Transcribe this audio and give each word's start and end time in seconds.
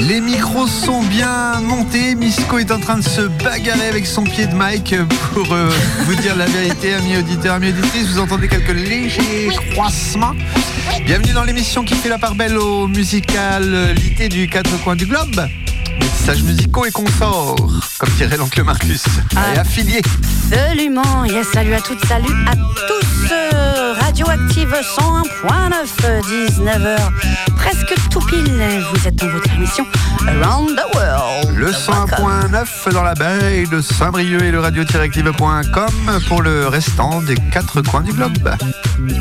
Les 0.00 0.20
micros 0.20 0.66
sont 0.66 1.02
bien 1.02 1.60
montés. 1.60 2.14
Misco 2.14 2.58
est 2.58 2.70
en 2.70 2.80
train 2.80 2.96
de 2.96 3.02
se 3.02 3.22
bagarrer 3.42 3.88
avec 3.88 4.06
son 4.06 4.24
pied 4.24 4.46
de 4.46 4.54
mic 4.54 4.94
pour 5.34 5.52
euh, 5.52 5.70
vous 6.06 6.14
dire 6.16 6.36
la 6.36 6.46
vérité, 6.46 6.94
amis 6.94 7.18
auditeurs, 7.18 7.54
amis 7.56 7.68
auditrices. 7.68 8.08
Vous 8.08 8.18
entendez 8.18 8.48
quelques 8.48 8.72
légers 8.72 9.50
croissements. 9.72 10.34
Bienvenue 11.04 11.32
dans 11.32 11.44
l'émission 11.44 11.84
qui 11.84 11.94
fait 11.94 12.08
la 12.08 12.18
part 12.18 12.34
belle 12.34 12.56
aux 12.56 12.86
musicalités 12.86 14.28
du 14.28 14.48
quatre 14.48 14.82
coins 14.82 14.96
du 14.96 15.06
globe. 15.06 15.46
Messages 16.00 16.42
musicaux 16.44 16.86
et 16.86 16.90
consorts, 16.90 17.56
comme 17.98 18.10
dirait 18.16 18.38
l'oncle 18.38 18.62
Marcus. 18.64 19.04
Ah. 19.36 19.54
Et 19.54 19.58
affilié. 19.58 20.00
Absolument. 20.50 21.24
Yes, 21.26 21.46
salut 21.52 21.74
à 21.74 21.80
toutes, 21.80 22.04
salut 22.06 22.34
à 22.46 22.56
tous. 22.56 23.89
Radioactive 24.10 24.74
101.9, 24.98 26.56
19h, 26.58 26.98
presque 27.54 27.94
tout 28.10 28.18
pile. 28.18 28.60
Vous 28.92 29.06
êtes 29.06 29.14
dans 29.14 29.28
votre 29.28 29.54
émission 29.54 29.86
Around 30.26 30.70
the 30.70 30.96
World. 30.96 31.56
Le 31.56 31.70
101.9 31.70 32.92
dans 32.92 33.04
la 33.04 33.14
baie 33.14 33.66
de 33.70 33.80
Saint-Brieuc 33.80 34.42
et 34.42 34.50
le 34.50 34.58
radio-active.com 34.58 35.92
pour 36.26 36.42
le 36.42 36.66
restant 36.66 37.22
des 37.22 37.36
quatre 37.52 37.82
coins 37.82 38.00
du 38.00 38.12
globe. 38.12 38.50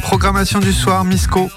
Programmation 0.01 0.57
du 0.57 0.73
soir, 0.73 1.05
Misco. 1.05 1.51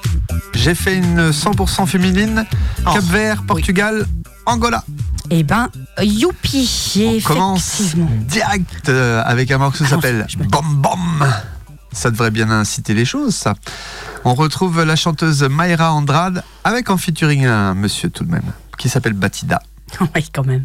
J'ai 0.53 0.75
fait 0.75 0.97
une 0.97 1.31
100% 1.31 1.87
féminine. 1.87 2.45
Oh, 2.87 2.91
Cap 2.93 3.05
Vert, 3.05 3.45
Portugal, 3.45 4.05
Angola. 4.45 4.85
Eh 5.31 5.43
ben, 5.43 5.71
youpi. 6.03 7.23
On 7.25 7.27
commence 7.27 7.81
direct 8.29 8.91
euh, 8.91 9.23
avec 9.25 9.51
un 9.51 9.57
morceau 9.57 9.85
qui 9.85 9.91
Allons, 9.91 10.03
s'appelle 10.03 10.27
Bom 10.51 10.65
Bom. 10.67 10.99
Ça 11.93 12.11
devrait 12.11 12.31
bien 12.31 12.51
inciter 12.51 12.95
les 12.95 13.05
choses, 13.05 13.35
ça. 13.35 13.55
On 14.25 14.35
retrouve 14.35 14.83
la 14.83 14.97
chanteuse 14.97 15.43
Mayra 15.43 15.93
Andrade 15.93 16.43
avec 16.65 16.91
en 16.91 16.97
featuring 16.97 17.45
un 17.45 17.75
monsieur 17.75 18.09
tout 18.11 18.25
de 18.25 18.31
même 18.31 18.53
qui 18.79 18.89
s'appelle 18.89 19.15
Batida. 19.15 19.61
Oui, 20.15 20.27
quand 20.33 20.45
même. 20.45 20.65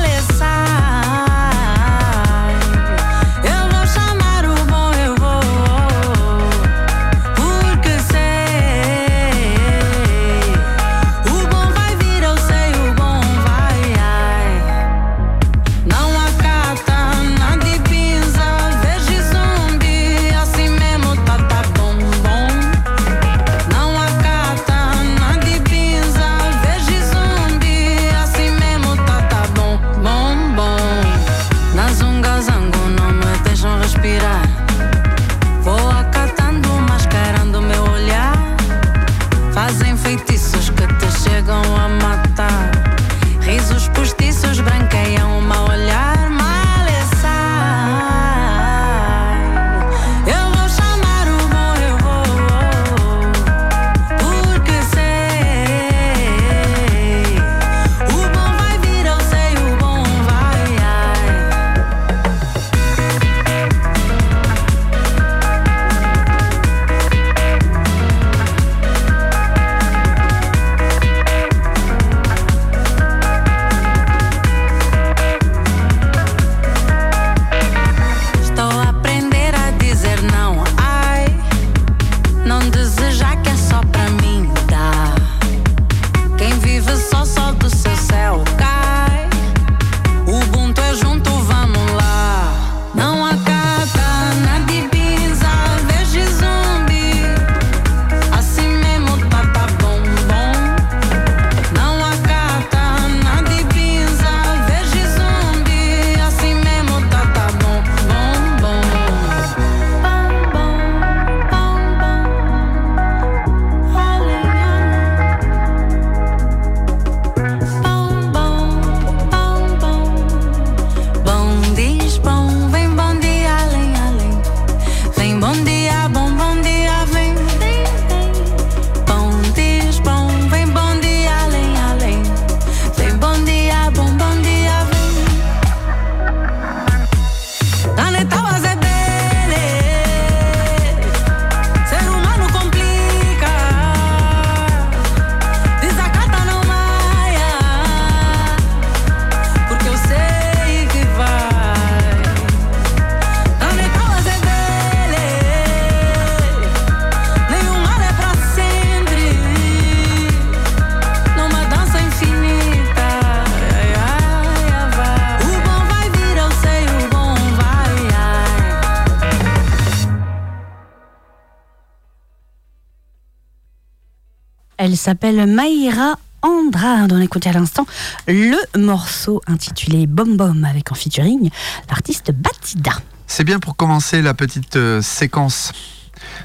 S'appelle 175.01 175.47
Maïra 175.47 176.19
Andrade. 176.43 177.11
On 177.11 177.19
écoutait 177.19 177.49
à 177.49 177.53
l'instant 177.53 177.87
le 178.27 178.55
morceau 178.77 179.41
intitulé 179.47 180.05
Bom 180.05 180.35
Bom 180.35 180.63
avec 180.63 180.91
en 180.91 180.95
featuring 180.95 181.49
l'artiste 181.89 182.31
Batida. 182.31 182.91
C'est 183.25 183.43
bien 183.43 183.59
pour 183.59 183.75
commencer 183.75 184.21
la 184.21 184.35
petite 184.35 184.75
euh, 184.75 185.01
séquence 185.01 185.71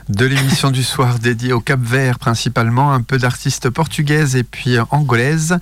de 0.08 0.24
l'émission 0.24 0.70
du 0.70 0.82
soir 0.82 1.18
dédiée 1.18 1.52
au 1.52 1.60
Cap 1.60 1.80
Vert 1.80 2.18
principalement, 2.18 2.92
un 2.92 3.02
peu 3.02 3.18
d'artistes 3.18 3.68
portugaises 3.68 4.36
et 4.36 4.44
puis 4.44 4.78
euh, 4.78 4.84
angolaises. 4.90 5.58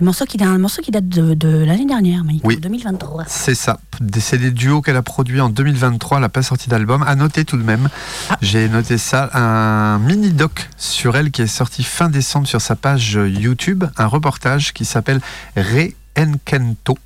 Morceaux 0.00 0.26
qui, 0.26 0.42
un 0.42 0.58
morceau 0.58 0.80
qui 0.80 0.90
date 0.92 1.08
de, 1.08 1.34
de 1.34 1.48
l'année 1.64 1.84
dernière, 1.86 2.22
Monique, 2.24 2.42
Oui. 2.44 2.56
2023. 2.60 3.24
C'est 3.26 3.54
ça. 3.56 3.80
C'est 4.20 4.38
des 4.38 4.52
duos 4.52 4.80
qu'elle 4.80 4.96
a 4.96 5.02
produits 5.02 5.40
en 5.40 5.48
2023. 5.48 6.18
Elle 6.18 6.22
n'a 6.22 6.28
pas 6.28 6.42
sorti 6.42 6.68
d'album. 6.68 7.02
À 7.02 7.16
noter 7.16 7.44
tout 7.44 7.56
de 7.56 7.64
même, 7.64 7.88
Ah. 8.30 8.36
j'ai 8.40 8.68
noté 8.68 8.96
ça, 8.96 9.28
un 9.34 9.98
mini 9.98 10.30
doc 10.30 10.68
sur 10.76 11.16
elle 11.16 11.32
qui 11.32 11.42
est 11.42 11.46
sorti 11.48 11.82
fin 11.82 12.08
décembre 12.08 12.46
sur 12.46 12.60
sa 12.60 12.76
page 12.76 13.18
YouTube, 13.26 13.84
un 13.96 14.06
reportage 14.06 14.72
qui 14.72 14.84
s'appelle 14.84 15.20
Re 15.56 15.88
Enkento. 16.16 16.96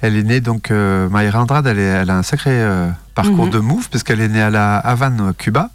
Elle 0.00 0.16
est 0.16 0.22
née 0.24 0.40
donc, 0.40 0.70
euh, 0.70 1.08
Mayra 1.08 1.40
Andrade, 1.42 1.66
elle, 1.66 1.78
est- 1.78 1.82
elle 1.82 2.10
a 2.10 2.16
un 2.18 2.22
sacré 2.22 2.50
euh, 2.52 2.88
parcours 3.14 3.46
Mhm. 3.46 3.50
de 3.50 3.58
move 3.58 3.88
parce 3.90 4.02
qu'elle 4.04 4.20
est 4.20 4.28
née 4.28 4.42
à 4.42 4.50
la 4.50 4.76
Havane, 4.78 5.32
Cuba. 5.38 5.70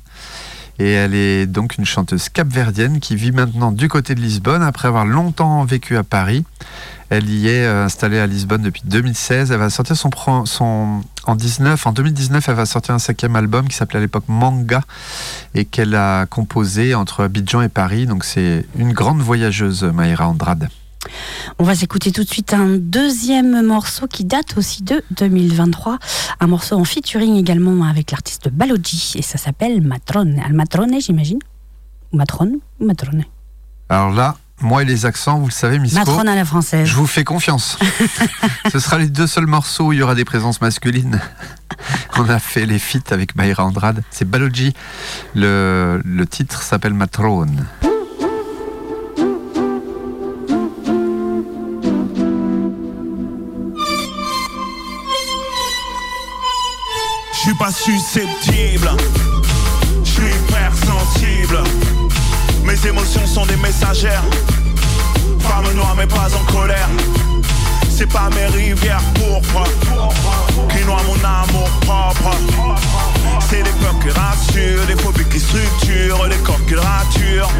Et 0.80 0.92
elle 0.92 1.14
est 1.14 1.46
donc 1.46 1.78
une 1.78 1.86
chanteuse 1.86 2.30
capverdienne 2.30 3.00
qui 3.00 3.16
vit 3.16 3.32
maintenant 3.32 3.72
du 3.72 3.88
côté 3.88 4.16
de 4.16 4.20
Lisbonne 4.22 4.64
après 4.64 4.88
avoir 4.88 5.06
longtemps 5.06 5.64
vécu 5.66 5.98
à 5.98 6.04
Paris. 6.04 6.44
Elle 7.10 7.30
y 7.30 7.48
est 7.48 7.64
euh, 7.66 7.86
installée 7.86 8.18
à 8.18 8.26
Lisbonne 8.26 8.64
depuis 8.64 8.82
2016. 8.86 9.52
Elle 9.52 9.60
va 9.60 9.70
sortir 9.70 9.96
son, 9.96 10.10
pro- 10.10 10.48
son 10.48 11.02
en 11.26 11.36
19, 11.36 11.86
en 11.86 11.92
2019, 11.92 12.50
elle 12.50 12.56
va 12.56 12.66
sortir 12.66 12.96
un 12.96 13.00
cinquième 13.00 13.36
album 13.36 13.68
qui 13.68 13.76
s'appelait 13.76 14.00
à 14.00 14.02
l'époque 14.02 14.24
Manga 14.28 14.82
et 15.54 15.66
qu'elle 15.66 15.94
a 15.94 16.26
composé 16.26 16.96
entre 16.96 17.24
Abidjan 17.26 17.62
et 17.62 17.70
Paris. 17.70 18.08
Donc 18.08 18.24
c'est 18.24 18.66
une 18.76 18.94
grande 18.94 19.20
voyageuse, 19.22 19.84
Maïra 19.84 20.28
Andrade. 20.28 20.70
On 21.60 21.64
va 21.64 21.76
s'écouter 21.76 22.12
tout 22.12 22.24
de 22.24 22.30
suite 22.30 22.54
un 22.54 22.78
deuxième 22.78 23.66
morceau 23.66 24.08
qui 24.08 24.24
date 24.26 24.58
aussi 24.58 24.84
de 24.84 25.04
2023. 25.12 25.98
Un 26.40 26.48
morceau 26.48 26.76
en 26.78 26.84
featuring 26.84 27.36
également 27.38 27.86
avec 27.86 28.12
l'artiste 28.12 28.50
Balogi. 28.50 29.14
Et 29.16 29.22
ça 29.22 29.38
s'appelle 29.38 29.82
Matrone. 29.82 30.40
Al 30.46 30.54
Matrone, 30.54 31.00
j'imagine? 31.00 31.40
Matrone 32.12 32.58
Ou 32.80 32.86
Matrone 32.86 33.24
Alors 33.90 34.12
là, 34.12 34.36
moi 34.62 34.84
et 34.84 34.86
les 34.86 35.06
accents, 35.06 35.40
vous 35.40 35.48
le 35.48 35.52
savez, 35.52 35.80
Misco, 35.80 35.98
Matrone 35.98 36.30
à 36.30 36.36
la 36.36 36.46
française. 36.46 36.88
je 36.88 36.96
vous 36.96 37.08
fais 37.08 37.24
confiance. 37.24 37.78
Ce 38.72 38.80
sera 38.80 38.98
les 38.98 39.08
deux 39.10 39.28
seuls 39.28 39.48
morceaux 39.48 39.88
où 39.88 39.94
il 39.94 40.00
y 40.00 40.04
aura 40.04 40.16
des 40.16 40.26
présences 40.26 40.62
masculines. 40.62 41.20
On 42.18 42.30
a 42.30 42.40
fait 42.40 42.66
les 42.66 42.80
feats 42.80 43.12
avec 43.12 43.36
Maïra 43.36 43.66
Andrade. 43.66 44.04
C'est 44.12 44.30
Balogi. 44.30 44.74
Le, 45.36 46.02
le 46.06 46.28
titre 46.28 46.62
s'appelle 46.62 46.94
Matrone. 46.94 47.66
Suis 57.44 57.54
pas 57.56 57.72
susceptible, 57.72 58.90
je 60.02 60.10
suis 60.10 60.24
hypersensible. 60.24 61.60
Mes 62.64 62.88
émotions 62.88 63.28
sont 63.28 63.46
des 63.46 63.58
messagères. 63.58 64.24
Femme 65.40 65.66
noire 65.76 65.94
mais 65.98 66.08
pas 66.08 66.30
en 66.34 66.54
colère. 66.54 66.88
C'est 67.90 68.08
pas 68.08 68.30
mes 68.30 68.46
rivières 68.46 69.02
pourpres 69.16 69.66
qui 70.70 70.86
noient 70.86 71.04
mon 71.06 71.16
amour 71.16 71.70
propre. 71.82 72.32
C'est 73.50 73.58
les 73.58 73.72
peurs 73.72 74.00
qui 74.00 74.10
rassurent, 74.12 74.88
les 74.88 74.96
phobies 74.96 75.26
qui 75.30 75.40
structurent, 75.42 76.26
les 76.30 76.38
corps 76.38 76.66
qui 76.66 76.76
raturent. 76.76 77.52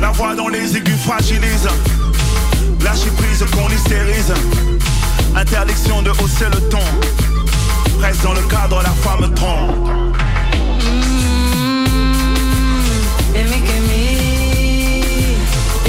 La 0.00 0.10
voix 0.10 0.34
dans 0.34 0.48
les 0.48 0.74
aigus 0.74 0.96
fragilise. 1.04 1.68
Lâcher 2.82 3.10
prise 3.10 3.44
qu'on 3.52 3.68
hystérise. 3.68 4.32
Interdiction 5.36 6.00
de 6.00 6.10
hausser 6.12 6.46
le 6.46 6.68
ton. 6.70 7.29
Reste 8.00 8.22
dans 8.22 8.32
le 8.32 8.42
cadre, 8.48 8.82
la 8.82 8.90
femme 8.90 9.32
trompe. 9.34 9.90
Emi 13.34 13.60
mi, 13.88 14.06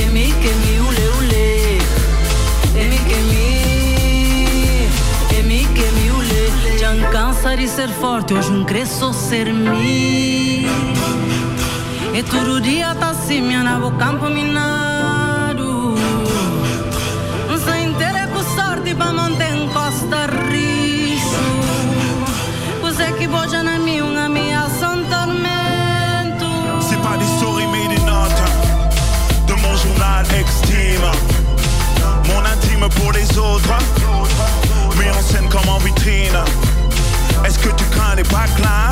emi 0.04 0.34
que 0.42 0.52
mi 0.62 0.74
ule 0.88 1.06
ule, 1.20 1.48
emi 2.76 3.00
que 3.10 3.20
mi, 3.32 3.50
emi 5.40 5.62
que 5.74 5.88
mi 5.96 6.06
ule. 6.12 6.44
Já 6.80 6.92
cansa 7.12 7.56
de 7.56 7.68
ser 7.68 7.90
forte, 7.90 8.34
hoje 8.34 8.52
não 8.52 8.66
cresço 8.66 9.14
ser 9.14 9.54
mim. 9.54 10.68
E 12.14 12.24
todo 12.30 12.60
dia 12.60 12.94
tá 12.96 13.12
assim, 13.12 13.42
minha 13.42 13.64
nabo 13.64 13.92
campo 13.92 14.30
minado. 14.30 15.96
Não 17.50 17.58
sei 17.58 17.84
inteira 17.84 18.28
com 18.28 18.44
sorte 18.44 18.94
pra 18.94 19.14
manter 19.14 19.51
C'est 26.82 27.02
pas 27.02 27.18
des 27.18 27.26
stories 27.38 27.66
mais 27.72 27.88
des 27.96 28.02
notes 28.04 28.44
de 29.48 29.54
mon 29.54 29.76
journal 29.78 30.26
extime. 30.38 31.08
Mon 32.28 32.40
intime 32.46 32.90
pour 33.00 33.12
les 33.14 33.38
autres, 33.38 33.74
mis 35.00 35.10
en 35.10 35.22
scène 35.22 35.48
comme 35.50 35.70
en 35.70 35.78
vitrine. 35.78 36.44
Est-ce 37.46 37.60
que 37.60 37.70
tu 37.70 37.86
crains 37.86 38.16
les 38.16 38.24
backlash, 38.24 38.91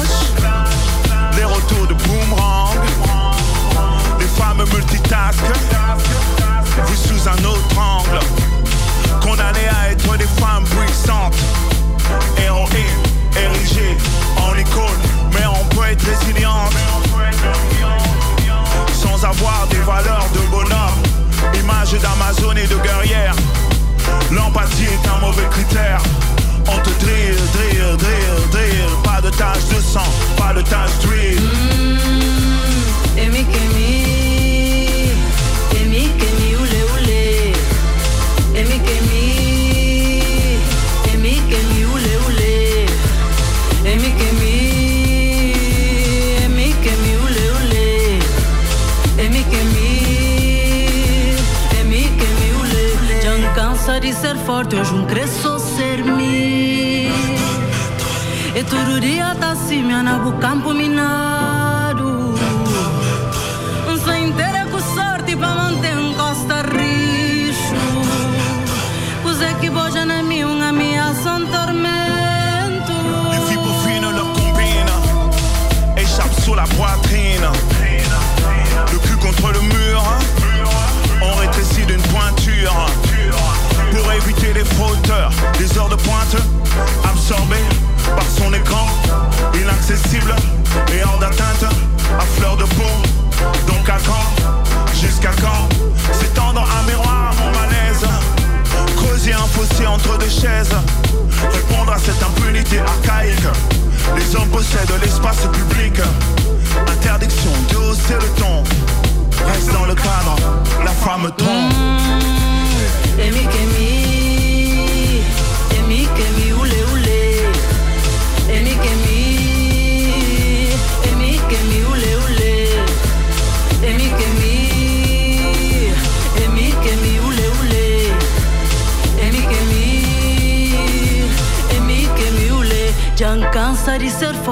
Image 21.90 22.02
d'Amazon 22.02 22.52
et 22.52 22.68
de 22.68 22.76
guerrière. 22.84 23.34
L'empathie 24.32 24.86
est 24.86 25.08
un 25.08 25.20
mauvais 25.26 25.48
critère. 25.50 26.00
On 26.68 26.78
te 26.84 26.90
drill, 27.04 27.36
drill, 27.54 27.98
drill, 27.98 28.50
drill. 28.52 28.90
Pas 29.04 29.22
de 29.22 29.30
tache 29.32 29.66
de 29.70 29.82
sang, 29.82 30.06
pas 30.38 30.54
de 30.54 30.62
tache 30.62 31.00
d'huile. 31.00 31.42
Emi 33.18 33.44
e 54.10 54.14
ser 54.14 54.36
forte, 54.38 54.76
hoje 54.76 54.92
não 54.94 55.06
cresço 55.06 55.60
ser 55.60 56.04
mim. 56.04 57.12
E 58.56 58.64
tururia 58.64 59.36
tá 59.36 59.52
assim, 59.52 59.84
minha 59.84 60.02
na 60.02 60.20
campo 60.40 60.74
minar. 60.74 61.29
Fauteurs, 84.80 85.32
les 85.60 85.78
heures 85.78 85.90
de 85.90 85.96
pointe, 85.96 86.36
absorbées 87.04 87.68
par 88.16 88.26
son 88.38 88.54
écran, 88.54 88.88
inaccessible 89.54 90.34
et 90.94 91.04
hors 91.04 91.20
d'atteinte, 91.20 91.66
à 92.18 92.24
fleur 92.38 92.56
de 92.56 92.64
peau. 92.64 92.94
Donc 93.68 93.88
à 93.90 93.98
quand 94.06 94.94
Jusqu'à 94.94 95.32
quand 95.42 95.70
S'étendre 96.14 96.62
un 96.62 96.90
miroir 96.90 97.34
mon 97.40 97.52
malaise 97.58 98.06
Creuser 98.98 99.34
un 99.34 99.48
fossé 99.48 99.88
entre 99.88 100.18
deux 100.18 100.30
chaises 100.30 100.76
Répondre 101.54 101.94
à 101.94 101.98
cette 101.98 102.22
impunité 102.22 102.80
archaïque 102.80 103.48
Les 104.18 104.36
hommes 104.36 104.50
possèdent 104.50 104.92
l'espace 105.02 105.48
public 105.54 106.02
Interdiction 106.92 107.52
de 107.70 107.78
hausser 107.78 108.16
le 108.16 108.42
ton 108.42 108.64
Reste 109.48 109.72
dans 109.72 109.86
le 109.86 109.96
cadre, 109.96 110.36
la 110.84 110.92
femme 110.92 111.32
trompe 111.38 111.69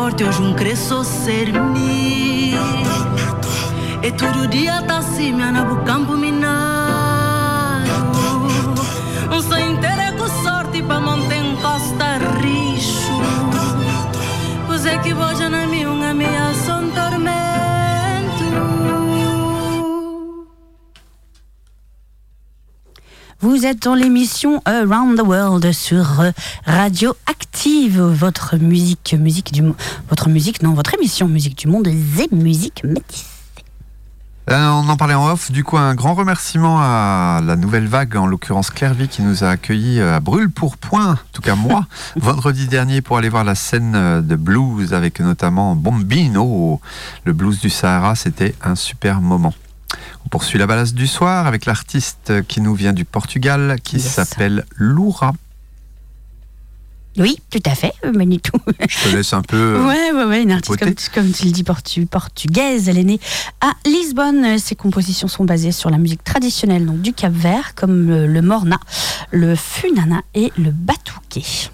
forte, 0.08 0.24
hoje 0.24 0.42
não 0.42 0.54
cresço 0.54 1.04
ser 1.04 1.52
mim. 1.52 2.54
E 4.02 4.12
todo 4.12 4.48
dia 4.48 4.82
tá 4.84 5.00
assim, 5.00 5.34
minha 5.34 5.52
nabo 5.52 5.84
campo 5.84 6.16
Vous 23.58 23.66
êtes 23.66 23.82
dans 23.82 23.96
l'émission 23.96 24.62
Around 24.66 25.18
the 25.18 25.24
World 25.24 25.72
sur 25.72 26.22
euh, 26.22 26.30
Radio 26.68 27.16
Active. 27.26 28.00
Votre 28.00 28.56
musique, 28.58 29.16
musique 29.18 29.52
du, 29.52 29.64
votre 30.10 30.30
musique, 30.30 30.62
non, 30.62 30.76
votre 30.76 30.94
émission 30.94 31.28
musique 31.28 31.58
du 31.58 31.68
monde 31.68 31.88
et 31.88 31.96
musique 32.32 32.84
métisse. 32.84 33.26
Euh, 34.52 34.70
on 34.70 34.88
en 34.88 34.96
parlait 34.96 35.16
en 35.16 35.32
off. 35.32 35.52
Du 35.52 35.64
coup, 35.64 35.76
un 35.76 35.96
grand 35.96 36.14
remerciement 36.14 36.78
à 36.80 37.42
la 37.44 37.56
nouvelle 37.56 37.88
vague, 37.88 38.16
en 38.16 38.28
l'occurrence 38.28 38.70
Clairvy, 38.70 39.08
qui 39.08 39.24
nous 39.24 39.44
a 39.44 39.50
accueillis 39.50 40.02
à 40.02 40.20
Brûle 40.20 40.52
pour 40.52 40.78
Point, 40.78 41.14
en 41.14 41.18
tout 41.34 41.42
cas 41.42 41.56
moi, 41.56 41.88
vendredi 42.16 42.68
dernier 42.68 43.02
pour 43.02 43.18
aller 43.18 43.30
voir 43.30 43.44
la 43.44 43.56
scène 43.56 43.96
euh, 43.96 44.22
de 44.22 44.36
blues 44.36 44.94
avec 44.94 45.20
notamment 45.20 45.76
Bombino, 45.76 46.80
le 47.26 47.34
blues 47.34 47.60
du 47.60 47.72
Sahara. 47.72 48.14
C'était 48.14 48.54
un 48.64 48.76
super 48.76 49.20
moment. 49.20 49.56
On 50.28 50.30
poursuit 50.30 50.60
la 50.60 50.68
balade 50.68 50.92
du 50.94 51.08
soir 51.08 51.48
avec 51.48 51.66
l'artiste 51.66 52.46
qui 52.50 52.60
nous 52.60 52.76
vient 52.76 52.92
du 52.92 53.06
Portugal, 53.06 53.78
qui 53.82 53.96
Yes. 53.96 54.08
s'appelle 54.12 54.66
Loura. 54.76 55.32
Oui, 57.18 57.38
tout 57.50 57.62
à 57.66 57.76
fait, 57.76 57.94
euh, 58.04 58.12
Manitou. 58.12 58.52
Je 58.90 59.04
te 59.10 59.16
laisse 59.16 59.32
un 59.32 59.42
peu. 59.42 59.56
euh, 59.56 59.88
Ouais, 59.88 60.12
ouais, 60.12 60.26
ouais, 60.26 60.44
une 60.44 60.52
artiste 60.52 60.78
comme, 60.80 60.94
tu- 60.96 61.10
comme 61.12 61.32
tu 61.32 61.46
le 61.46 61.52
dis 61.52 61.64
portu- 61.64 62.06
portugaise. 62.08 62.90
Elle 62.90 62.98
est 62.98 63.06
née 63.06 63.22
à 63.62 63.72
Lisbonne. 63.86 64.44
Euh, 64.44 64.58
Ses 64.58 64.76
compositions 64.76 65.30
sont 65.30 65.46
basées 65.46 65.72
sur 65.72 65.90
la 65.90 65.98
musique 65.98 66.26
traditionnelle 66.26 66.86
donc, 66.86 67.02
du 67.02 67.14
Cap 67.14 67.32
Vert, 67.32 67.74
comme 67.76 68.10
le, 68.10 68.28
le 68.28 68.42
morna, 68.42 68.82
le 69.32 69.56
funana 69.56 70.24
et 70.36 70.52
le 70.58 70.72
batuquet. 70.72 71.70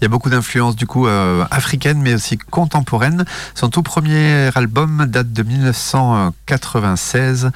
Il 0.00 0.04
y 0.04 0.06
a 0.06 0.08
beaucoup 0.08 0.28
d'influences 0.28 0.76
du 0.76 0.86
coup 0.86 1.06
euh, 1.06 1.46
africaines 1.50 2.02
mais 2.02 2.14
aussi 2.14 2.36
contemporaines. 2.36 3.24
Son 3.54 3.70
tout 3.70 3.82
premier 3.82 4.50
album 4.54 5.06
date 5.06 5.32
de 5.32 5.42
1996 5.42 7.50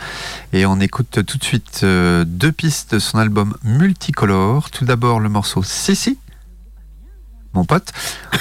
et 0.54 0.64
on 0.64 0.80
écoute 0.80 1.23
tout 1.26 1.37
de 1.37 1.44
suite 1.44 1.80
euh, 1.82 2.25
deux 2.26 2.52
pistes 2.52 2.94
de 2.94 2.99
son 2.99 3.18
album 3.18 3.54
Multicolore. 3.62 4.70
Tout 4.70 4.87
d'abord 4.87 5.20
le 5.20 5.28
morceau 5.28 5.62
Sissi, 5.62 6.18
mon 7.52 7.64
pote, 7.64 7.92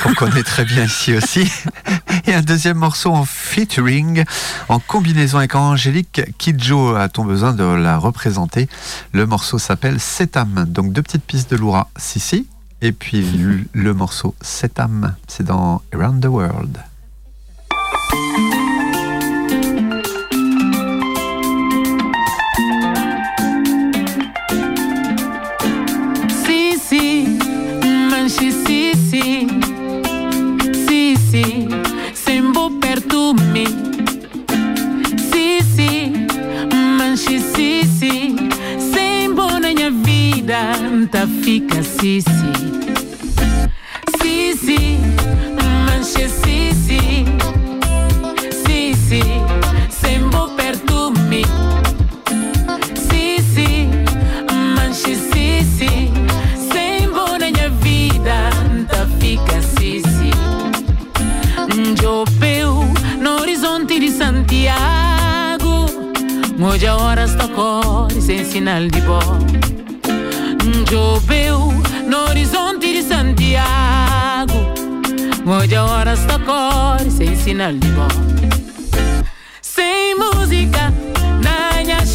qu'on 0.03 0.13
connaît 0.13 0.43
très 0.43 0.65
bien 0.65 0.85
ici 0.85 1.15
aussi, 1.15 1.51
et 2.25 2.33
un 2.33 2.41
deuxième 2.41 2.77
morceau 2.77 3.11
en 3.11 3.25
featuring, 3.25 4.23
en 4.69 4.79
combinaison 4.79 5.39
avec 5.39 5.55
Angélique 5.55 6.21
Kidjo. 6.37 6.95
A-t-on 6.95 7.25
besoin 7.25 7.53
de 7.53 7.63
la 7.63 7.97
représenter 7.97 8.69
Le 9.11 9.25
morceau 9.25 9.57
s'appelle 9.57 9.99
Setam. 9.99 10.65
Donc 10.67 10.93
deux 10.93 11.01
petites 11.01 11.23
pistes 11.23 11.51
de 11.51 11.57
Loura, 11.57 11.89
Sissi, 11.97 12.47
et 12.81 12.91
puis 12.91 13.25
le, 13.73 13.93
morceau 13.93 14.35
Setam, 14.41 15.15
c'est 15.27 15.43
dans 15.45 15.81
Around 15.93 16.23
the 16.23 16.27
World. 16.27 16.77
Vida, 40.49 41.07
tá 41.11 41.27
fica 41.43 41.83
Sisi. 41.83 42.25
Sisi, 44.19 44.97
manchi 45.85 46.27
Sisi, 46.27 47.25
Sisi, 48.65 49.21
sembo 49.89 50.49
perto 50.55 51.11
me. 51.29 51.43
Sisi, 52.95 53.87
manche 54.75 55.15
Sisi, 55.15 56.11
sembo 56.71 57.37
na 57.37 57.51
minha 57.51 57.69
vida, 57.69 58.49
tá 58.87 59.05
fica 59.19 59.61
Sisi. 59.61 60.31
Njopeu 61.77 62.91
no 63.21 63.41
horizonte 63.41 63.99
de 63.99 64.09
Santiago, 64.09 65.85
hoje 66.59 66.87
a 66.87 66.97
hora 66.97 67.25
está 67.25 67.47
cores 67.47 68.23
sem 68.23 68.43
sinal 68.43 68.87
de 68.87 69.01
bom. 69.01 69.78
Njopeu 70.69 71.73
no 72.07 72.25
horizonte 72.29 72.93
de 72.93 73.01
Santiago, 73.01 74.53
hoje 75.45 75.75
a 75.75 75.83
hora 75.83 76.13
está 76.13 76.37
cores 76.37 77.13
sem 77.13 77.35
sinal 77.35 77.73
de 77.73 77.87
bom. 77.87 78.07
Sem 79.61 80.15
música, 80.15 80.93
na 81.43 81.81
minha 81.81 82.05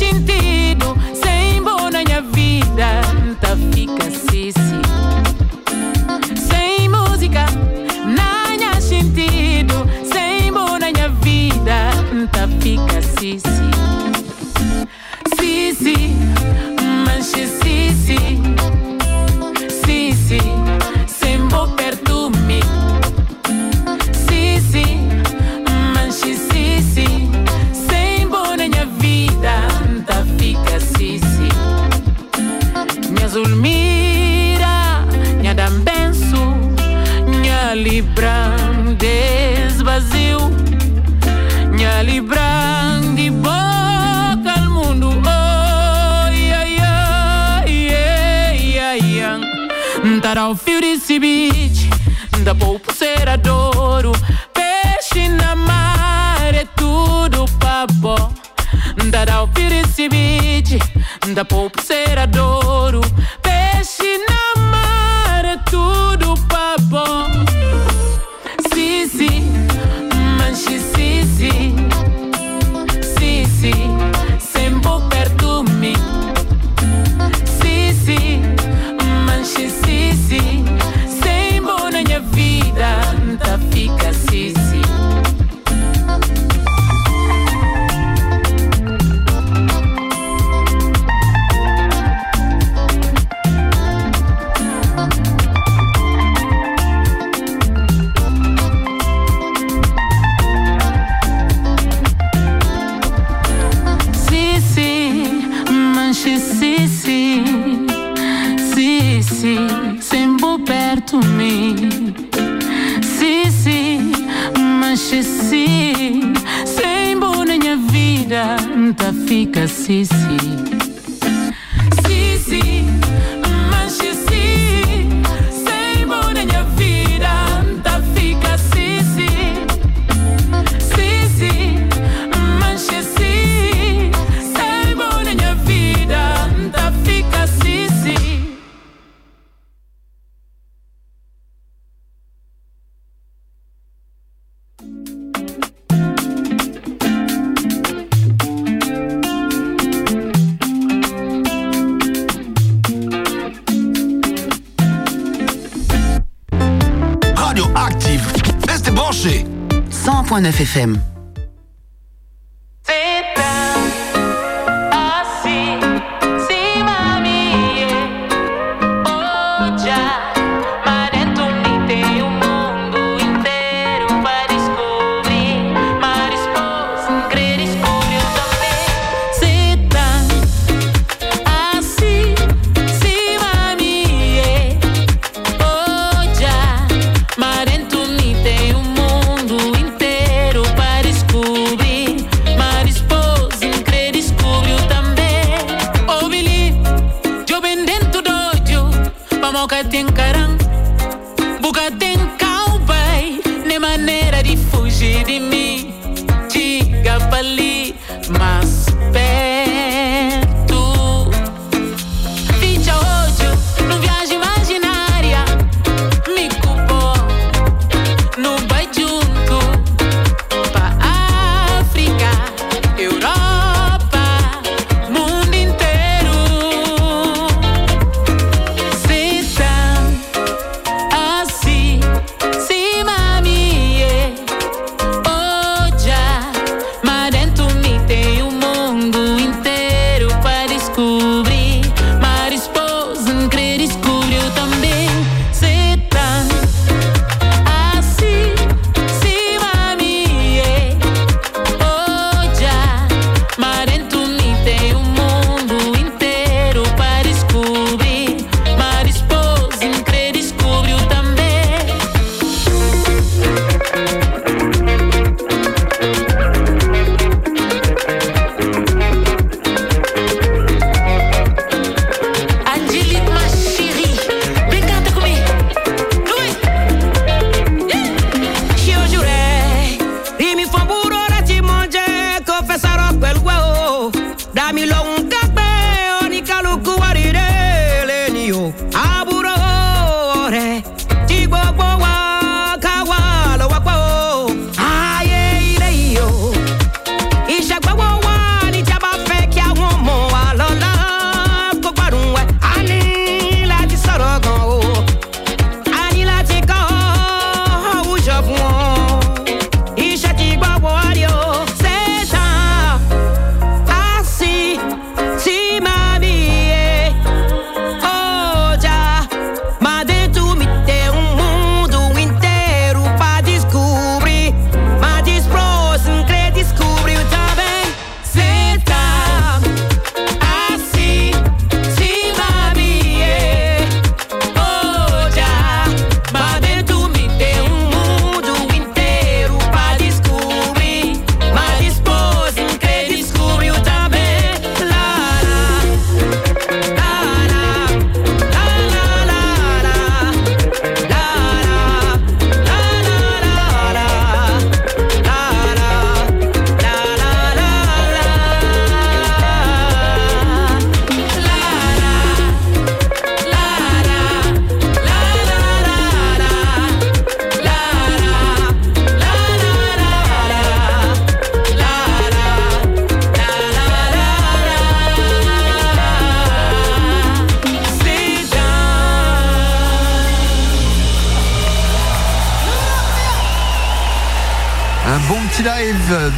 101.9 160.34 160.66
FM. 160.66 161.13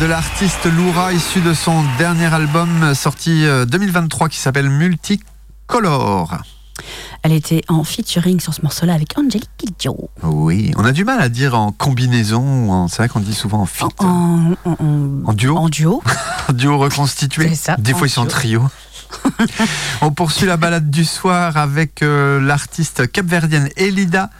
De 0.01 0.07
l'artiste 0.07 0.65
Loura 0.67 1.13
issu 1.13 1.41
de 1.41 1.55
son 1.55 1.83
dernier 1.99 2.27
album 2.33 2.95
sorti 2.95 3.45
euh, 3.47 3.65
2023 3.65 4.29
qui 4.29 4.39
s'appelle 4.39 4.69
Multicolor. 4.69 6.37
Elle 7.23 7.33
était 7.33 7.63
en 7.69 7.83
featuring 7.83 8.39
sur 8.41 8.53
ce 8.53 8.61
morceau-là 8.63 8.93
avec 8.95 9.17
Angelique 9.19 9.49
Kidjo. 9.57 10.11
Oui, 10.23 10.73
on 10.77 10.85
a 10.85 10.93
du 10.93 11.05
mal 11.05 11.21
à 11.21 11.29
dire 11.29 11.59
en 11.59 11.73
combinaison, 11.73 12.87
c'est 12.89 12.99
vrai 12.99 13.09
qu'on 13.09 13.21
dit 13.21 13.35
souvent 13.35 13.61
en 13.63 13.67
feat. 13.67 13.87
En, 13.99 14.53
en- 14.65 14.71
en- 14.79 15.23
En 15.25 15.33
duo 15.33 15.57
en 15.57 15.69
duo. 15.69 16.03
En 16.49 16.53
duo 16.53 16.79
reconstitué. 16.79 17.49
C'est 17.49 17.55
ça, 17.55 17.77
Des 17.79 17.95
fois, 17.95 18.07
ils 18.07 18.11
sont 18.11 18.23
en 18.23 18.27
trio. 18.27 18.63
On 20.03 20.11
poursuit 20.11 20.47
la 20.47 20.57
balade 20.57 20.91
du 20.91 21.05
soir 21.05 21.57
avec 21.57 22.03
euh, 22.03 22.41
l'artiste 22.41 23.11
capverdienne 23.11 23.69
Elida 23.77 24.31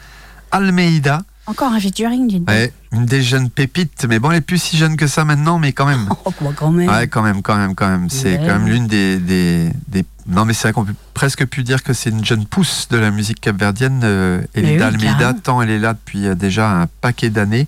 Almeida. 0.51 1.21
Encore 1.47 1.71
un 1.71 1.79
featuring 1.79 2.27
d'une. 2.27 2.43
Ouais, 2.47 2.73
une 2.91 3.05
des 3.05 3.23
jeunes 3.23 3.49
pépites, 3.49 4.05
mais 4.09 4.19
bon, 4.19 4.31
elle 4.31 4.37
est 4.37 4.41
plus 4.41 4.61
si 4.61 4.75
jeune 4.77 4.97
que 4.97 5.07
ça 5.07 5.23
maintenant, 5.23 5.59
mais 5.59 5.71
quand 5.71 5.85
même. 5.85 6.09
Oh, 6.25 6.31
quoi, 6.31 6.51
quand 6.53 6.71
même. 6.71 6.89
Ouais, 6.89 7.07
quand 7.07 7.21
même, 7.23 7.41
quand 7.41 7.55
même, 7.55 7.73
quand 7.73 7.87
même. 7.87 8.09
C'est 8.09 8.37
Ouais. 8.37 8.45
quand 8.45 8.59
même 8.59 8.67
l'une 8.67 8.87
des, 8.87 9.17
des, 9.17 9.71
des- 9.87 10.05
Non, 10.27 10.43
mais 10.43 10.53
c'est 10.53 10.63
vrai 10.63 10.73
qu'on 10.73 10.83
peut 10.83 10.93
presque 11.13 11.45
plus 11.45 11.63
dire 11.63 11.83
que 11.83 11.93
c'est 11.93 12.09
une 12.09 12.25
jeune 12.25 12.45
pousse 12.45 12.89
de 12.89 12.97
la 12.97 13.11
musique 13.11 13.39
capverdienne, 13.39 14.01
euh, 14.03 14.41
Elida 14.55 14.89
oui, 14.89 14.95
Almeida, 14.95 15.33
tant 15.33 15.61
elle 15.61 15.69
est 15.69 15.79
là 15.79 15.93
depuis 15.93 16.27
euh, 16.27 16.35
déjà 16.35 16.69
un 16.69 16.87
paquet 17.01 17.29
d'années. 17.29 17.67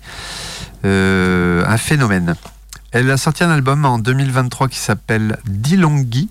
Euh, 0.84 1.64
un 1.66 1.76
phénomène. 1.78 2.34
Elle 2.92 3.10
a 3.10 3.16
sorti 3.16 3.44
un 3.44 3.50
album 3.50 3.84
en 3.86 3.98
2023 3.98 4.68
qui 4.68 4.78
s'appelle 4.78 5.38
Dilongi. 5.46 6.28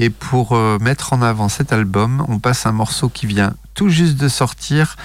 Et 0.00 0.08
pour 0.10 0.52
euh, 0.52 0.78
mettre 0.80 1.12
en 1.12 1.20
avant 1.22 1.48
cet 1.50 1.72
album, 1.74 2.24
on 2.28 2.38
passe 2.38 2.64
un 2.66 2.72
morceau 2.72 3.08
qui 3.10 3.26
vient 3.26 3.54
tout 3.74 3.88
juste 3.90 4.16
de 4.16 4.28
sortir 4.28 4.96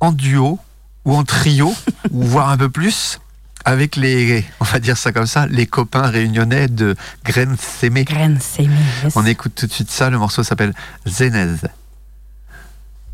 en 0.00 0.10
duo 0.12 0.58
ou 1.04 1.14
en 1.14 1.24
trio, 1.24 1.74
ou 2.10 2.22
voire 2.22 2.50
un 2.50 2.56
peu 2.56 2.68
plus, 2.68 3.20
avec 3.64 3.96
les, 3.96 4.44
on 4.60 4.64
va 4.64 4.78
dire 4.78 4.96
ça 4.96 5.12
comme 5.12 5.26
ça, 5.26 5.46
les 5.46 5.66
copains 5.66 6.06
réunionnais 6.06 6.68
de 6.68 6.94
Grensemé. 7.24 8.04
Grensemé. 8.04 8.68
Yes. 9.02 9.16
On 9.16 9.24
écoute 9.26 9.54
tout 9.54 9.66
de 9.66 9.72
suite 9.72 9.90
ça, 9.90 10.10
le 10.10 10.18
morceau 10.18 10.42
s'appelle 10.42 10.74
Zenez. 11.06 11.56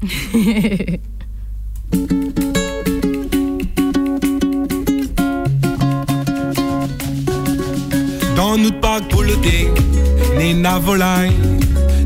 Dans 8.34 8.56
notre 8.56 8.80
parc 8.80 9.08
pour 9.08 9.22
le 9.22 9.36
dé, 9.36 9.70
Nena 10.38 10.78
volaille, 10.78 11.36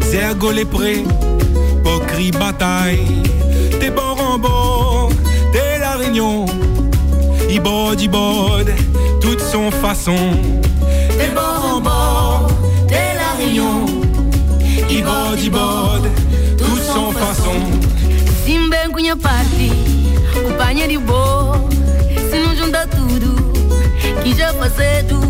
Zergo 0.02 0.50
les 0.50 0.64
prés, 0.64 1.04
Pocri 1.82 2.30
bataille, 2.32 3.22
t'es 3.80 3.90
bord 3.90 4.20
en 4.20 4.38
bord. 4.38 4.63
T'es 6.14 6.20
la 6.20 6.27
réunion, 6.31 6.46
i 7.50 7.59
bord, 7.59 8.00
i 8.00 8.09
bord, 8.09 8.64
toute 9.20 9.40
son 9.40 9.70
façon, 9.70 10.16
t'es 11.18 11.29
bord 11.35 11.64
en 11.74 11.81
bord, 11.81 12.48
t'es 12.87 13.14
la 13.16 13.33
réunion, 13.37 13.87
i 14.88 15.03
bord, 15.03 15.38
i 15.38 15.50
bord, 15.50 16.03
toute 16.57 16.83
son 16.83 17.12
façon. 17.12 17.59
Simba 18.44 18.77
cunha 18.92 19.16
boa. 21.00 21.64
Se 22.31 22.38
não 22.38 22.55
junta 22.55 22.87
tudo, 22.87 23.53
que 24.22 24.35
já 24.37 24.53
passado, 24.55 25.20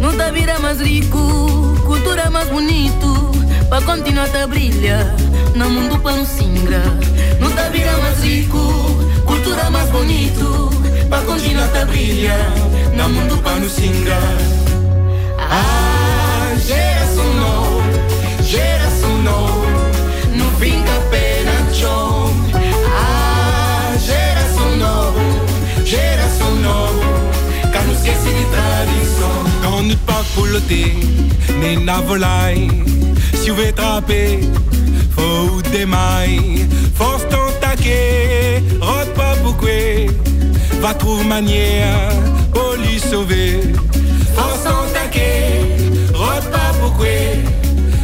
não 0.00 0.16
tá 0.16 0.30
vira 0.30 0.58
mais 0.60 0.80
rico, 0.80 1.76
cultura 1.84 2.30
mais 2.30 2.48
bonito, 2.48 3.32
pra 3.68 3.80
continuar 3.82 4.28
a 4.36 4.46
brilhar, 4.46 5.14
no 5.56 5.68
mundo 5.68 5.98
pra 5.98 6.12
não 6.12 6.24
singra. 6.24 6.82
Não 7.40 7.50
tá 7.50 7.68
vira 7.70 7.96
mais 7.98 8.22
rico, 8.22 8.97
lugar 9.58 9.70
mais 9.70 9.90
bonito. 9.90 10.70
Para 11.08 11.22
continuar 11.22 11.64
a 11.64 11.68
tá 11.68 11.84
brilhar 11.84 12.52
na 12.94 13.08
mundo 13.08 13.38
para 13.38 13.56
nos 13.56 13.72
singar 13.72 14.36
Ah, 15.38 16.54
geração 16.66 17.24
não 17.34 18.44
Geração 18.44 19.22
não 19.22 19.46
Não 20.36 20.50
fica 20.58 20.92
pena, 21.10 21.72
chão 21.72 22.30
Ah, 22.94 23.94
geração 23.98 24.76
não 24.76 25.84
Geração 25.84 26.54
não 26.56 27.70
Cá 27.72 27.82
não 27.82 27.94
esquece 27.94 28.28
de 28.28 28.44
tradição. 28.50 29.44
Quand 29.62 29.80
on 29.80 29.96
pas 30.06 30.26
coulotter 30.34 30.94
nem 31.58 31.84
na 31.84 32.00
volaille. 32.02 32.84
Si 33.34 33.50
vous 33.50 33.62
attraper 33.62 34.40
Faut 35.16 35.62
des 35.72 35.86
mailles 35.86 36.68
Force 36.94 37.26
t'attaquer 37.28 38.62
va 40.80 40.94
trouver 40.94 41.24
manière 41.24 42.10
pour 42.52 42.74
lui 42.78 42.98
sauver. 42.98 43.60
Force 44.34 44.62
t'entaquer, 44.64 45.60
rote 46.14 46.50
pas 46.50 46.72
pourquoi, 46.80 47.06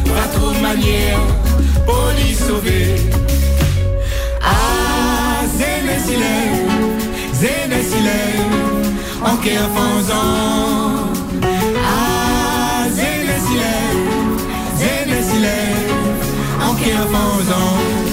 va 0.05 0.27
trouver 0.33 0.59
manière 0.61 1.19
pour 1.85 2.09
lui 2.17 2.33
sauver. 2.33 2.95
Ah, 4.41 5.45
zene 5.57 5.95
silène, 6.05 6.69
zene 7.33 7.81
silène, 7.91 8.53
en 9.23 9.35
qu'un 9.37 9.67
fanzan. 9.75 11.13
Ah, 11.83 12.87
zene 12.89 13.35
silène, 13.47 14.05
zene 14.79 15.23
silène, 15.23 15.89
en 16.61 16.73
qu'un 16.75 17.05
fanzan. 17.13 18.04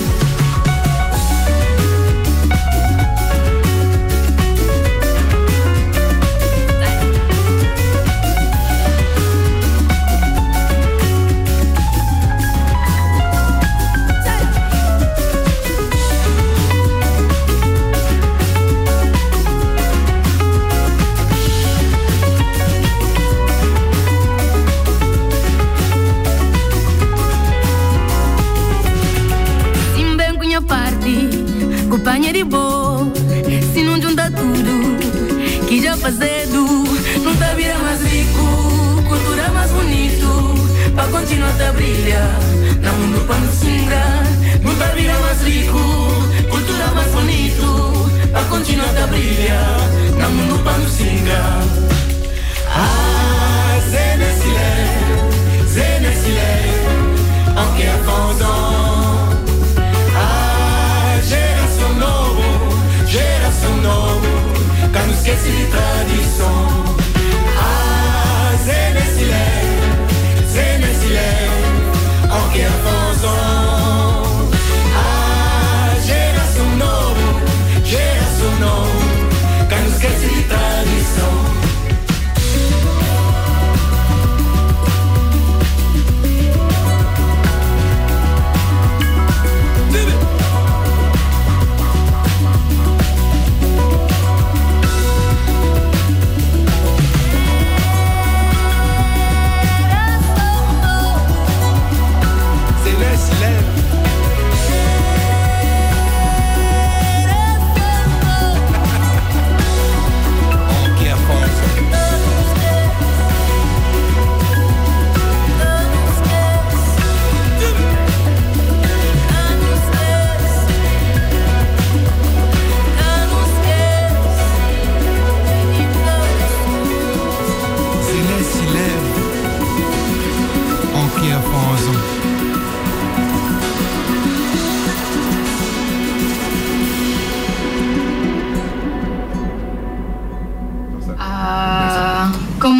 Boa. 32.40 33.12
Se 33.75 33.83
não 33.83 34.01
junta 34.01 34.31
tudo, 34.31 34.97
que 35.68 35.83
já 35.83 35.97
fazendo, 35.97 36.64
não 37.23 37.37
tá 37.37 37.53
vira 37.55 37.77
mais 37.79 38.01
rico, 38.03 39.03
cultura 39.07 39.49
mais 39.51 39.71
bonito, 39.71 40.55
pra 40.95 41.05
continuar 41.09 41.61
a 41.61 41.73
brilhar, 41.73 42.38
na 42.81 42.92
mundo 42.92 43.27
pra 43.27 43.37
não 43.37 43.53
singra. 43.53 44.23
Não 44.62 44.75
tá 44.77 44.87
vira 44.95 45.18
mais 45.18 45.42
rico, 45.42 45.79
cultura 46.49 46.87
mais 46.95 47.12
bonito, 47.12 48.11
pra 48.31 48.42
continuar 48.45 48.97
a 48.97 49.07
brilhar, 49.09 49.79
na 50.18 50.29
mundo 50.29 50.62
pra 50.62 50.79
não 50.79 50.88
singra. 50.88 51.61
Ah, 52.75 53.79
zene 53.90 54.32
tradição. 65.42 66.82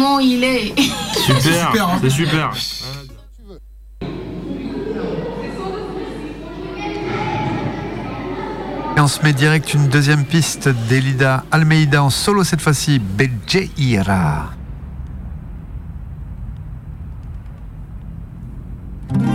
Comment 0.03 0.19
il 0.19 0.43
est 0.43 0.73
Super, 1.15 1.41
super, 1.41 1.87
hein. 1.87 1.99
c'est 2.01 2.09
super. 2.09 2.51
Et 8.95 8.99
on 8.99 9.07
se 9.07 9.23
met 9.23 9.33
direct 9.33 9.73
une 9.73 9.87
deuxième 9.87 10.25
piste 10.25 10.67
d'Elida 10.89 11.45
Almeida 11.51 12.03
en 12.03 12.09
solo 12.09 12.43
cette 12.43 12.61
fois-ci, 12.61 12.99
Bejeira. 12.99 14.51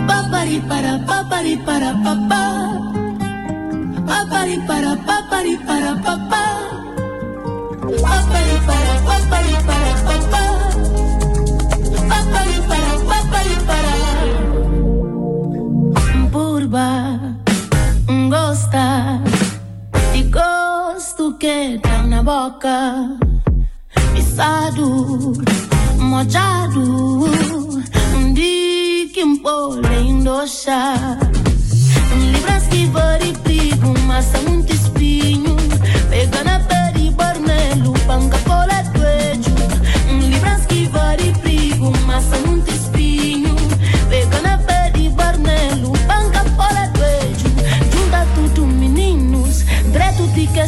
Papari 0.07 0.61
para 0.69 0.99
papari 1.07 1.57
para 1.65 1.93
papá. 2.05 2.45
Papari 4.07 4.59
para 4.67 4.97
papari 4.97 5.57
para 5.67 5.95
papá. 5.97 6.45
Papari 7.81 8.57
para 8.67 8.95
papari 9.07 9.55
para 9.67 9.78
boca 22.29 23.09
Isadu 24.21 24.89
Mojadu 25.99 27.29
Mdiki 28.21 29.25
mpole 29.25 30.01
indosha. 30.09 30.97
Libras 32.33 32.69
kivori 32.69 33.33
prigu 33.45 33.99
masa 34.07 34.39
unti 34.41 34.78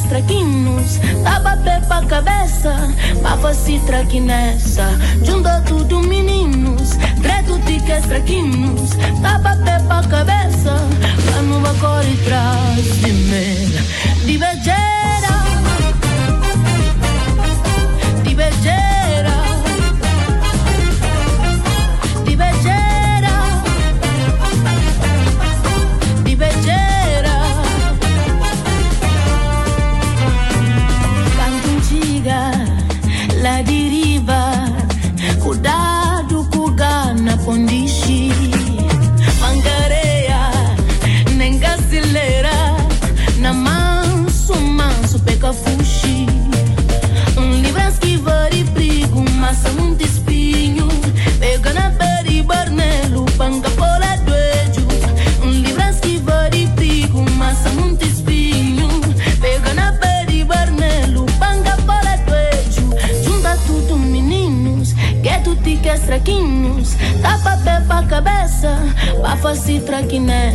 três 0.01 0.05
traquinhos 0.05 0.99
Dá 1.23 1.41
bater 1.41 1.81
pra 1.87 2.03
cabeça 2.05 2.75
Mas 3.23 3.41
fosse 3.41 3.79
traque 3.81 4.21
nessa. 4.21 4.85
De 5.23 5.31
do 5.31 5.65
tudo 5.67 6.01
meninos 6.01 6.97
Treto 7.23 7.59
de 7.61 7.81
que 7.81 7.93
é 7.93 8.01
traquinos, 8.01 8.91
Dá 9.21 9.39
bater 9.39 9.83
pra 9.87 10.03
cabeça 10.05 10.77
Pra 11.27 11.43
não 11.43 11.61
vai 11.61 11.75
correr 11.75 12.19
atrás 12.23 12.85
de 13.01 13.13
mim. 13.13 14.27
De 14.27 14.39
beijera 14.39 15.41
De 18.23 18.35
beijeira. 18.35 18.90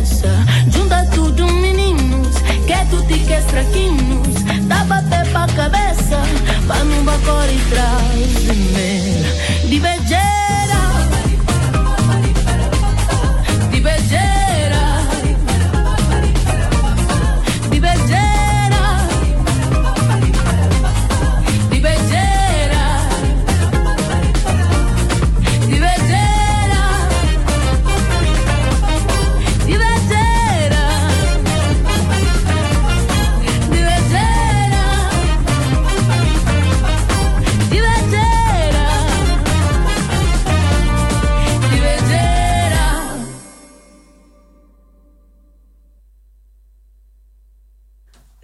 answer. 0.06 0.45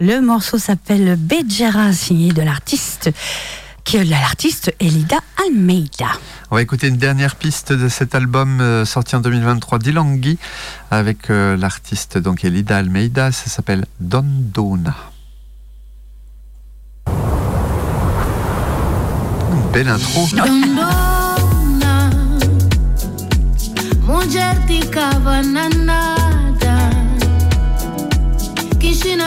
Le 0.05 0.19
morceau 0.19 0.57
s'appelle 0.57 1.15
Bejera, 1.15 1.93
signé 1.93 2.33
de 2.33 2.41
l'artiste, 2.41 3.09
qui 3.85 3.95
est 3.95 4.03
l'artiste 4.03 4.75
Elida 4.81 5.15
Almeida. 5.41 6.07
On 6.51 6.55
va 6.55 6.61
écouter 6.61 6.89
une 6.89 6.97
dernière 6.97 7.37
piste 7.37 7.71
de 7.71 7.87
cet 7.87 8.13
album 8.13 8.59
euh, 8.59 8.83
sorti 8.83 9.15
en 9.15 9.21
2023 9.21 9.79
d'Ilangui 9.79 10.37
avec 10.91 11.29
euh, 11.29 11.55
l'artiste 11.55 12.17
donc 12.17 12.43
Elida 12.43 12.75
Almeida. 12.75 13.31
Ça 13.31 13.49
s'appelle 13.49 13.85
Dondona. 14.01 14.93
Une 19.53 19.71
belle 19.71 19.87
intro. 19.87 20.27
Dondona, 20.35 20.89
Kishin 28.81 29.21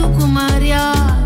Tucumaria 0.00 1.19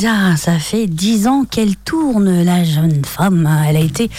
Ça 0.00 0.58
fait 0.58 0.86
dix 0.86 1.26
ans 1.26 1.44
qu'elle 1.44 1.76
tourne, 1.76 2.42
la 2.42 2.64
jeune 2.64 3.04
femme. 3.04 3.46
Elle 3.68 3.76
a 3.76 3.80
été 3.80 4.10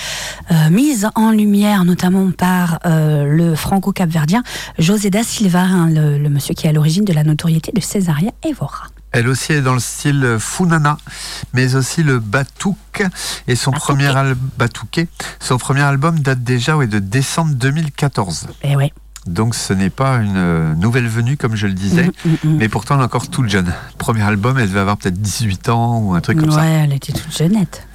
euh, 0.52 0.70
mise 0.70 1.10
en 1.16 1.32
lumière 1.32 1.86
notamment 1.86 2.30
par 2.30 2.78
euh, 2.86 3.26
le 3.26 3.56
franco-capverdien 3.56 4.44
José 4.78 5.10
da 5.10 5.24
Silva, 5.24 5.62
hein, 5.62 5.90
le, 5.90 6.20
le 6.20 6.30
monsieur 6.30 6.54
qui 6.54 6.68
est 6.68 6.70
à 6.70 6.74
l'origine 6.74 7.04
de 7.04 7.14
la 7.14 7.24
notoriété 7.24 7.72
de 7.72 7.82
Cesaria 7.82 8.30
Evora. 8.46 8.90
Elle 9.12 9.28
aussi 9.28 9.54
est 9.54 9.62
dans 9.62 9.74
le 9.74 9.80
style 9.80 10.38
Funana, 10.40 11.00
mais 11.54 11.74
aussi 11.76 12.04
le 12.04 12.20
batouk. 12.20 13.04
Et 13.48 13.56
son 13.56 13.72
premier 13.72 14.16
album, 14.16 14.38
Batouké, 14.60 15.08
son 15.40 15.58
premier 15.58 15.82
album 15.82 16.20
date 16.20 16.44
déjà 16.44 16.78
ouais, 16.78 16.86
de 16.86 17.00
décembre 17.00 17.56
2014. 17.56 18.50
Et 18.64 18.76
ouais. 18.76 18.94
Donc 19.28 19.54
ce 19.56 19.74
n'est 19.74 19.90
pas 19.92 20.18
une 20.18 20.38
euh, 20.38 20.74
nouvelle 20.76 21.08
venue, 21.08 21.38
comme 21.38 21.56
je 21.56 21.68
le 21.68 21.74
disais, 21.74 22.10
Mm, 22.26 22.30
mm, 22.30 22.36
mm. 22.44 22.58
mais 22.58 22.70
pourtant 22.70 22.96
elle 22.96 23.02
est 23.02 23.06
encore 23.06 23.28
toute 23.30 23.50
jeune. 23.50 23.72
Premier 23.98 24.24
album, 24.24 24.58
elle 24.58 24.68
devait 24.68 24.80
avoir 24.80 24.98
peut-être 24.98 25.22
18 25.22 25.70
ans 25.70 26.00
ou 26.00 26.14
un 26.16 26.22
truc 26.22 26.40
comme 26.40 26.50
ouais, 26.50 26.56
ça. 26.56 26.66
elle 26.66 26.94
était 26.94 27.14
toute 27.14 27.36
jeunette. 27.36 27.88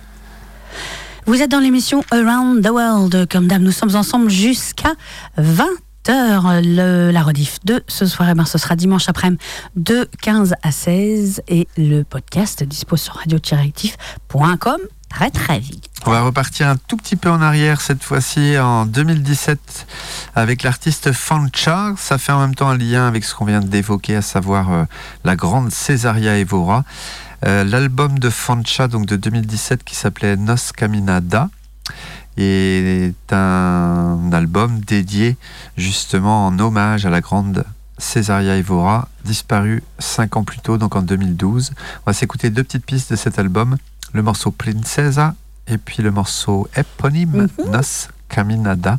Vous 1.27 1.43
êtes 1.43 1.51
dans 1.51 1.59
l'émission 1.59 2.05
Around 2.12 2.62
the 2.65 2.71
World. 2.71 3.27
Comme 3.31 3.49
d'hab, 3.49 3.61
nous 3.61 3.73
sommes 3.73 3.97
ensemble 3.97 4.31
jusqu'à 4.31 4.93
20h. 5.41 6.62
Le, 6.62 7.11
la 7.11 7.23
rediff 7.25 7.59
de 7.65 7.83
ce 7.89 8.07
soir, 8.07 8.29
eh 8.31 8.35
ben, 8.35 8.45
ce 8.45 8.59
sera 8.59 8.77
dimanche 8.77 9.09
après-midi 9.09 9.43
de 9.75 10.09
15 10.23 10.55
à 10.62 10.71
16. 10.71 11.43
Et 11.49 11.67
le 11.77 12.05
podcast 12.05 12.62
dispose 12.62 13.01
sur 13.01 13.15
radio-actif.com 13.15 14.79
très 15.09 15.31
très 15.31 15.59
vite. 15.59 15.85
On 16.05 16.11
va 16.11 16.23
repartir 16.23 16.69
un 16.69 16.77
tout 16.77 16.97
petit 16.97 17.16
peu 17.16 17.31
en 17.31 17.40
arrière 17.40 17.81
cette 17.81 18.03
fois-ci 18.03 18.59
en 18.59 18.87
2017 18.87 19.87
avec 20.35 20.62
l'artiste 20.62 21.12
Fancha. 21.12 21.95
Ça 21.97 22.19
fait 22.19 22.33
en 22.33 22.40
même 22.40 22.55
temps 22.55 22.69
un 22.69 22.77
lien 22.77 23.09
avec 23.09 23.25
ce 23.25 23.35
qu'on 23.35 23.45
vient 23.45 23.61
d'évoquer, 23.61 24.16
à 24.16 24.23
savoir 24.23 24.73
euh, 24.73 24.85
la 25.25 25.37
grande 25.37 25.71
Cesaria 25.71 26.38
Evora. 26.38 26.85
Euh, 27.45 27.64
L'album 27.64 28.19
de 28.19 28.31
Fancha 28.31 28.88
donc 28.88 29.07
de 29.07 29.16
2017 29.16 29.85
qui 29.85 29.95
s'appelait 29.95 30.37
Nos 30.37 30.55
Caminada 30.77 31.51
est 32.37 33.33
un 33.33 34.31
album 34.33 34.81
dédié 34.81 35.37
justement 35.77 36.47
en 36.47 36.59
hommage 36.59 37.07
à 37.07 37.11
la 37.11 37.21
grande 37.21 37.64
Cesaria 37.99 38.57
Evora, 38.57 39.09
disparue 39.27 39.83
cinq 39.99 40.37
ans 40.37 40.45
plus 40.45 40.61
tôt, 40.61 40.79
donc 40.79 40.97
en 40.97 41.03
2012. 41.03 41.73
On 41.77 42.11
va 42.11 42.12
s'écouter 42.15 42.51
deux 42.51 42.65
petites 42.65 42.87
pistes 42.87 43.11
de 43.11 43.17
cet 43.17 43.39
album, 43.39 43.77
le 44.12 44.23
morceau 44.23 44.51
Princesa 44.51 45.35
et 45.67 45.79
puis 45.79 46.03
le 46.03 46.11
morceau 46.11 46.69
éponyme 46.77 47.49
Nos 47.59 48.09
Caminada, 48.29 48.99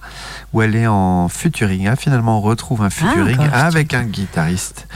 où 0.53 0.61
elle 0.61 0.75
est 0.75 0.87
en 0.87 1.27
featuring. 1.27 1.87
Ah, 1.87 1.95
finalement, 1.95 2.39
on 2.39 2.41
retrouve 2.41 2.81
un 2.81 2.89
featuring 2.89 3.39
un 3.39 3.49
avec 3.51 3.93
un 3.93 4.03
guitariste 4.03 4.87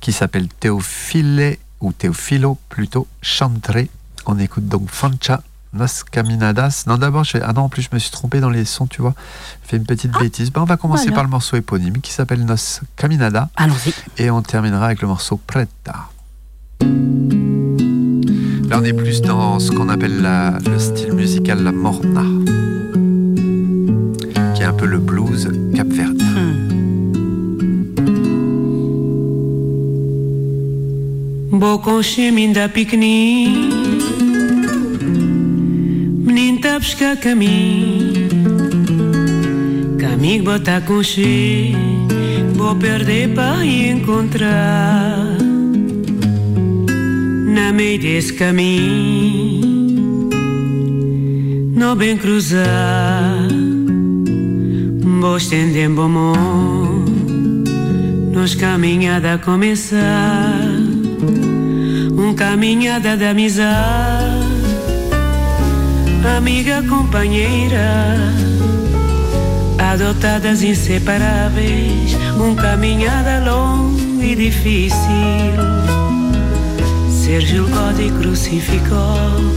qui 0.00 0.12
s'appelle 0.12 0.48
Théophile, 0.48 1.56
ou 1.80 1.92
Théophilo 1.92 2.58
plutôt, 2.68 3.06
Chantré. 3.22 3.90
On 4.26 4.38
écoute 4.38 4.66
donc 4.66 4.88
Fancha 4.90 5.42
Nos 5.72 5.86
Caminadas. 6.10 6.84
Non, 6.86 6.96
d'abord, 6.96 7.24
je... 7.24 7.38
ah 7.42 7.52
non, 7.52 7.62
en 7.62 7.68
plus, 7.68 7.82
je 7.82 7.88
me 7.92 7.98
suis 7.98 8.10
trompé 8.10 8.40
dans 8.40 8.48
les 8.50 8.64
sons, 8.64 8.86
tu 8.86 9.02
vois. 9.02 9.14
J'ai 9.64 9.70
fait 9.70 9.76
une 9.76 9.84
petite 9.84 10.12
bêtise. 10.18 10.50
Ben, 10.52 10.62
on 10.62 10.64
va 10.64 10.76
commencer 10.76 11.04
voilà. 11.04 11.14
par 11.16 11.24
le 11.24 11.30
morceau 11.30 11.56
éponyme 11.56 11.98
qui 12.00 12.12
s'appelle 12.12 12.44
Nos 12.44 12.54
Caminada 12.96 13.50
Allons-y. 13.56 13.92
et 14.22 14.30
on 14.30 14.42
terminera 14.42 14.86
avec 14.86 15.02
le 15.02 15.08
morceau 15.08 15.38
Preta. 15.46 16.08
Là, 18.68 18.78
on 18.80 18.84
est 18.84 18.92
plus 18.92 19.20
dans 19.22 19.58
ce 19.60 19.70
qu'on 19.70 19.88
appelle 19.88 20.20
la- 20.22 20.58
le 20.66 20.78
style 20.78 21.12
musical 21.12 21.62
la 21.62 21.72
morna, 21.72 22.22
qui 24.54 24.62
est 24.62 24.66
un 24.66 24.72
peu 24.72 24.86
le 24.86 24.98
blues 24.98 25.48
capverdien. 25.74 26.26
Boconche 31.52 32.18
Menino 36.36 36.60
tá 36.60 36.78
buscar 36.78 37.16
caminho. 37.16 38.28
Caminho 39.98 40.44
botar 40.44 40.82
conche 40.82 41.72
Vou 42.54 42.76
perder 42.76 43.32
para 43.32 43.64
encontrar. 43.64 45.34
Na 47.54 47.72
meio 47.72 47.98
desse 47.98 48.34
caminho 48.34 50.28
Não 51.74 51.96
bem 51.96 52.18
cruzar. 52.18 53.48
Vou 55.18 55.38
estender 55.38 55.88
bom 55.88 56.06
mão 56.06 57.02
Nos 58.30 58.54
caminhada 58.54 59.32
a 59.32 59.38
começar. 59.38 60.68
Um 62.18 62.34
caminhada 62.34 63.16
de 63.16 63.24
amizade, 63.24 64.15
amiga 66.26 66.82
companheira, 66.88 68.16
adotadas 69.78 70.62
inseparáveis, 70.62 72.16
um 72.38 72.54
caminhada 72.54 73.50
longo 73.50 74.22
e 74.22 74.34
difícil. 74.34 74.96
Ser 77.10 77.40
julgado 77.40 78.02
crucificado 78.20 79.56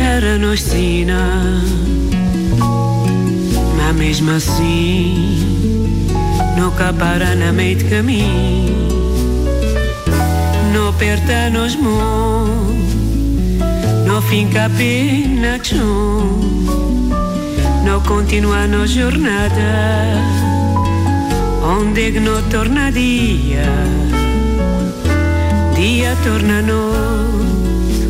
era 0.00 0.38
nos 0.38 0.62
sina, 0.62 1.62
mas 3.76 3.96
mesmo 3.96 4.30
assim, 4.30 5.66
não 6.56 6.70
capara 6.70 7.34
na 7.34 7.52
meio 7.52 7.76
de 7.76 7.84
caminho 7.84 8.92
no 10.72 10.88
aperta 10.88 11.50
nos 11.50 11.76
mãos, 11.76 12.96
finca 14.32 14.70
pena 14.78 15.58
chão, 15.62 16.40
no 17.84 18.00
continua 18.00 18.66
no 18.66 18.86
jornada, 18.86 20.16
onde 21.62 22.18
no 22.18 22.40
torna 22.44 22.90
dia, 22.90 23.68
dia 25.74 26.16
torna 26.24 26.62
noite, 26.62 28.06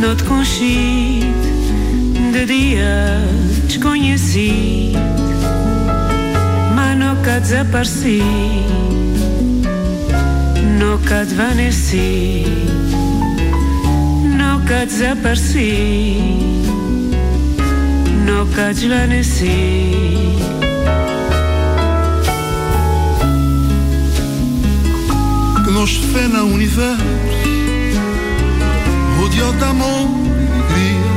no 0.00 0.16
te 0.16 0.24
conchite 0.24 1.32
de 2.32 2.44
dia 2.44 3.20
desconhecido, 3.68 4.98
mas 6.74 6.98
nunca 6.98 7.38
desapareci 7.38 8.20
nunca 10.76 11.24
desvaneci, 11.24 12.44
nunca 14.64 14.86
desapareci, 14.86 16.18
nunca 18.24 18.72
desvaneci. 18.72 19.92
que 25.64 25.70
nos 25.70 25.96
fez 25.96 26.30
no 26.30 26.44
universo, 26.44 27.04
rodeado 29.18 29.52
de 29.52 29.64
amor 29.64 30.08
e 30.40 30.46
alegria. 30.48 31.12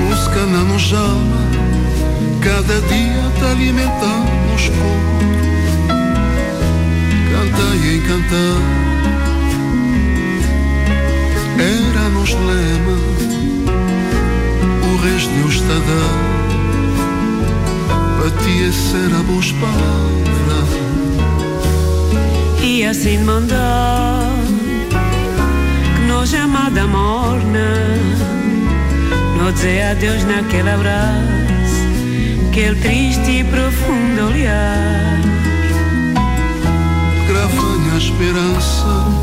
Música 0.00 0.46
na 0.46 0.62
nos 0.64 0.92
alma, 0.92 1.40
cada 2.40 2.80
dia 2.88 3.24
te 3.38 3.44
alimentando 3.44 4.30
nos 4.52 4.68
corpos. 4.68 5.18
Canta 7.30 7.76
e 7.76 7.96
encantar, 7.96 8.87
era 11.60 12.08
nos 12.10 12.30
lema, 12.32 12.98
o 14.84 14.96
resto 15.02 15.30
Deus 15.30 15.54
está 15.54 15.74
a 15.74 15.78
dar. 15.78 16.28
Para 18.18 18.30
ti 18.42 18.64
essa 18.68 18.96
era 18.96 19.22
boas 19.24 19.52
palavras. 19.52 20.68
E 22.62 22.84
assim 22.84 23.18
mandar 23.18 24.30
que 25.96 26.02
nos 26.06 26.32
amada 26.34 26.86
morna, 26.86 27.96
não 29.36 29.52
dizer 29.52 29.82
adeus 29.90 30.24
naquele 30.24 30.70
abraço, 30.70 31.82
aquele 32.48 32.76
triste 32.80 33.40
e 33.40 33.44
profundo 33.44 34.26
olhar. 34.28 35.18
Grava 37.26 37.94
a 37.94 37.98
esperança 37.98 39.17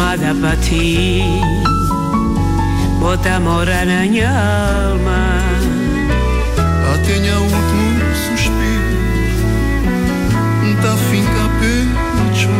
amada 0.00 0.34
para 0.40 0.56
ti, 0.56 1.22
bota 2.98 3.38
morar 3.38 3.84
na 3.84 4.00
minha 4.06 4.30
alma. 4.30 5.40
Até 6.94 7.16
o 7.36 7.42
último 7.42 8.14
suspiro, 8.14 8.96
tá 10.80 10.96
finca 11.10 11.44
pecho, 11.60 12.54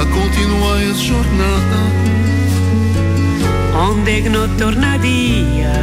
a 0.00 0.02
continuar 0.06 0.78
essa 0.82 1.04
jornada. 1.04 1.80
onde 3.76 4.22
que 4.22 4.28
não 4.30 4.48
torna 4.56 4.98
dia, 4.98 5.76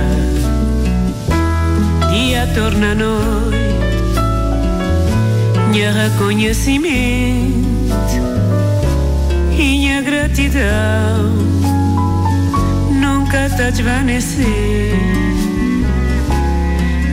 dia 2.10 2.48
torna 2.56 2.96
noite, 2.96 3.58
minha 5.70 5.92
reconhecimento 5.92 7.67
gratidão 10.28 11.34
nunca 12.92 13.50
tá 13.56 13.70
desvanecer. 13.70 14.46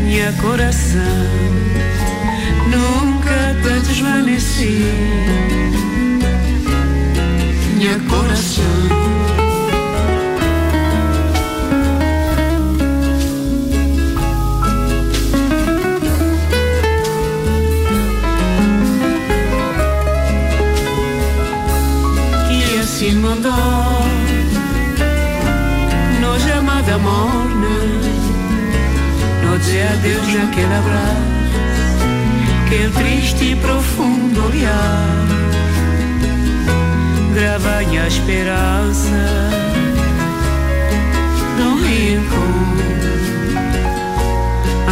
Minha 0.03 0.33
coração 0.33 1.01
nunca 2.71 3.57
tá 3.62 3.79
desvanecer. 3.87 4.67
Minha 7.77 7.99
coração. 8.11 9.34
sin 23.05 23.21
mandar 23.21 24.05
No 26.23 26.37
llamada 26.47 26.97
morna 26.99 27.77
Noche 29.43 29.83
adeus 29.93 30.29
naquele 30.35 30.75
abraço 30.83 31.35
Aquele 32.65 32.91
triste 32.93 33.45
e 33.53 33.57
profundo 33.57 34.47
olhar 34.47 35.27
Gravai 37.35 37.99
a 37.99 38.07
esperança 38.07 39.21
Num 41.59 41.77
rincão 41.85 42.55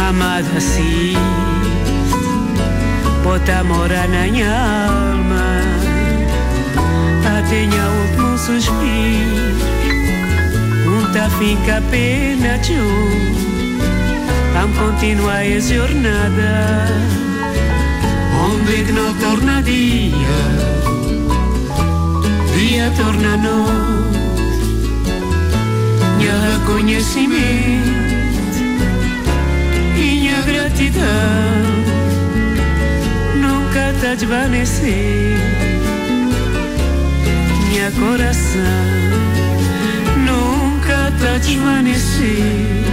Amada 0.09 0.57
assim 0.57 1.15
Bota 3.23 3.59
amor 3.59 3.91
a 3.91 4.07
nanhar 4.07 5.12
o 7.53 8.01
último 8.01 8.37
suspiro. 8.37 9.43
Unta 10.85 11.29
fica 11.37 11.81
pena 11.91 12.57
tio 12.59 12.83
Am 14.55 14.71
continua 14.73 15.33
a 15.33 15.59
jornada 15.59 16.87
Onde 18.43 18.91
não 18.91 19.13
torna 19.15 19.61
dia 19.61 20.13
Dia 22.55 22.91
torna 22.97 23.37
noite. 23.37 24.19
Minha 26.17 26.35
reconhecimento 26.57 28.03
minha 29.95 30.41
gratidão 30.41 31.03
Nunca 33.35 33.93
tá 34.01 34.15
desvanecer 34.15 35.52
minha 37.83 37.91
coração 37.99 38.61
nunca 40.25 41.11
tá 41.19 41.37
desvanecer. 41.37 42.85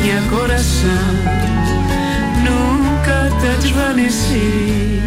Minha 0.00 0.22
coração 0.30 0.90
nunca 2.42 3.28
tá 3.38 3.54
desvanecer. 3.60 5.02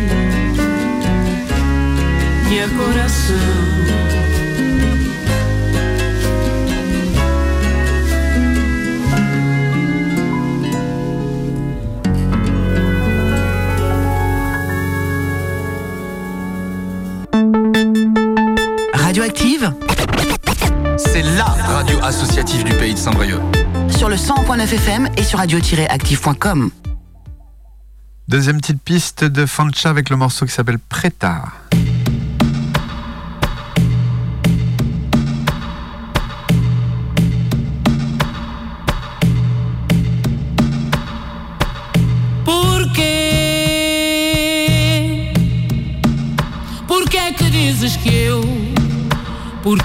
Minha 2.47 2.69
coração. 2.69 3.76
C'est 21.17 21.23
LA 21.23 21.45
radio 21.45 21.97
associative 22.03 22.63
du 22.63 22.73
pays 22.73 22.93
de 22.93 22.99
Saint-Brieuc. 22.99 23.41
sur 23.89 24.07
le 24.07 24.15
100.9 24.15 24.71
FM 24.71 25.09
et 25.17 25.23
sur 25.23 25.39
radio-active.com. 25.39 26.69
Deuxième 28.27 28.57
petite 28.61 28.79
piste 28.79 29.23
de 29.23 29.47
Fancha 29.47 29.89
avec 29.89 30.11
le 30.11 30.15
morceau 30.15 30.45
qui 30.45 30.51
s'appelle 30.51 30.77
Preta. 30.77 31.45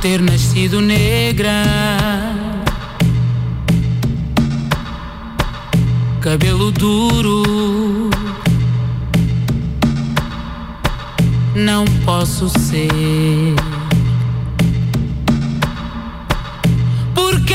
Ter 0.03 0.21
nascido 0.21 0.81
negra, 0.81 1.63
cabelo 6.21 6.73
duro, 6.73 8.11
não 11.55 11.85
posso 12.05 12.49
ser? 12.49 13.55
Por 17.15 17.41
quê? 17.45 17.55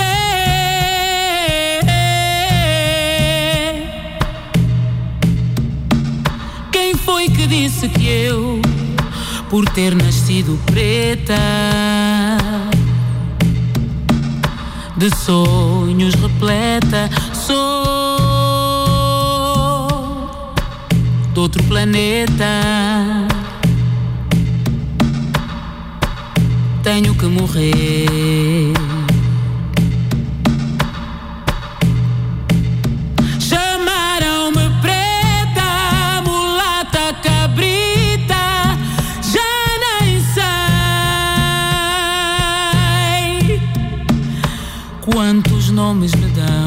Quem 6.71 6.95
foi 6.95 7.27
que 7.29 7.45
disse 7.45 7.89
que 7.89 8.07
eu, 8.07 8.61
por 9.49 9.67
ter 9.67 9.93
nascido 9.93 10.57
preta, 10.67 11.35
de 14.97 15.15
sonhos 15.15 16.15
repleta, 16.15 17.09
sou 17.33 18.17
de 21.33 21.39
outro 21.39 21.63
planeta? 21.65 22.45
Tenho 26.83 27.13
que 27.15 27.25
morrer. 27.27 28.73
miss 45.93 46.15
me 46.15 46.29
down. 46.33 46.66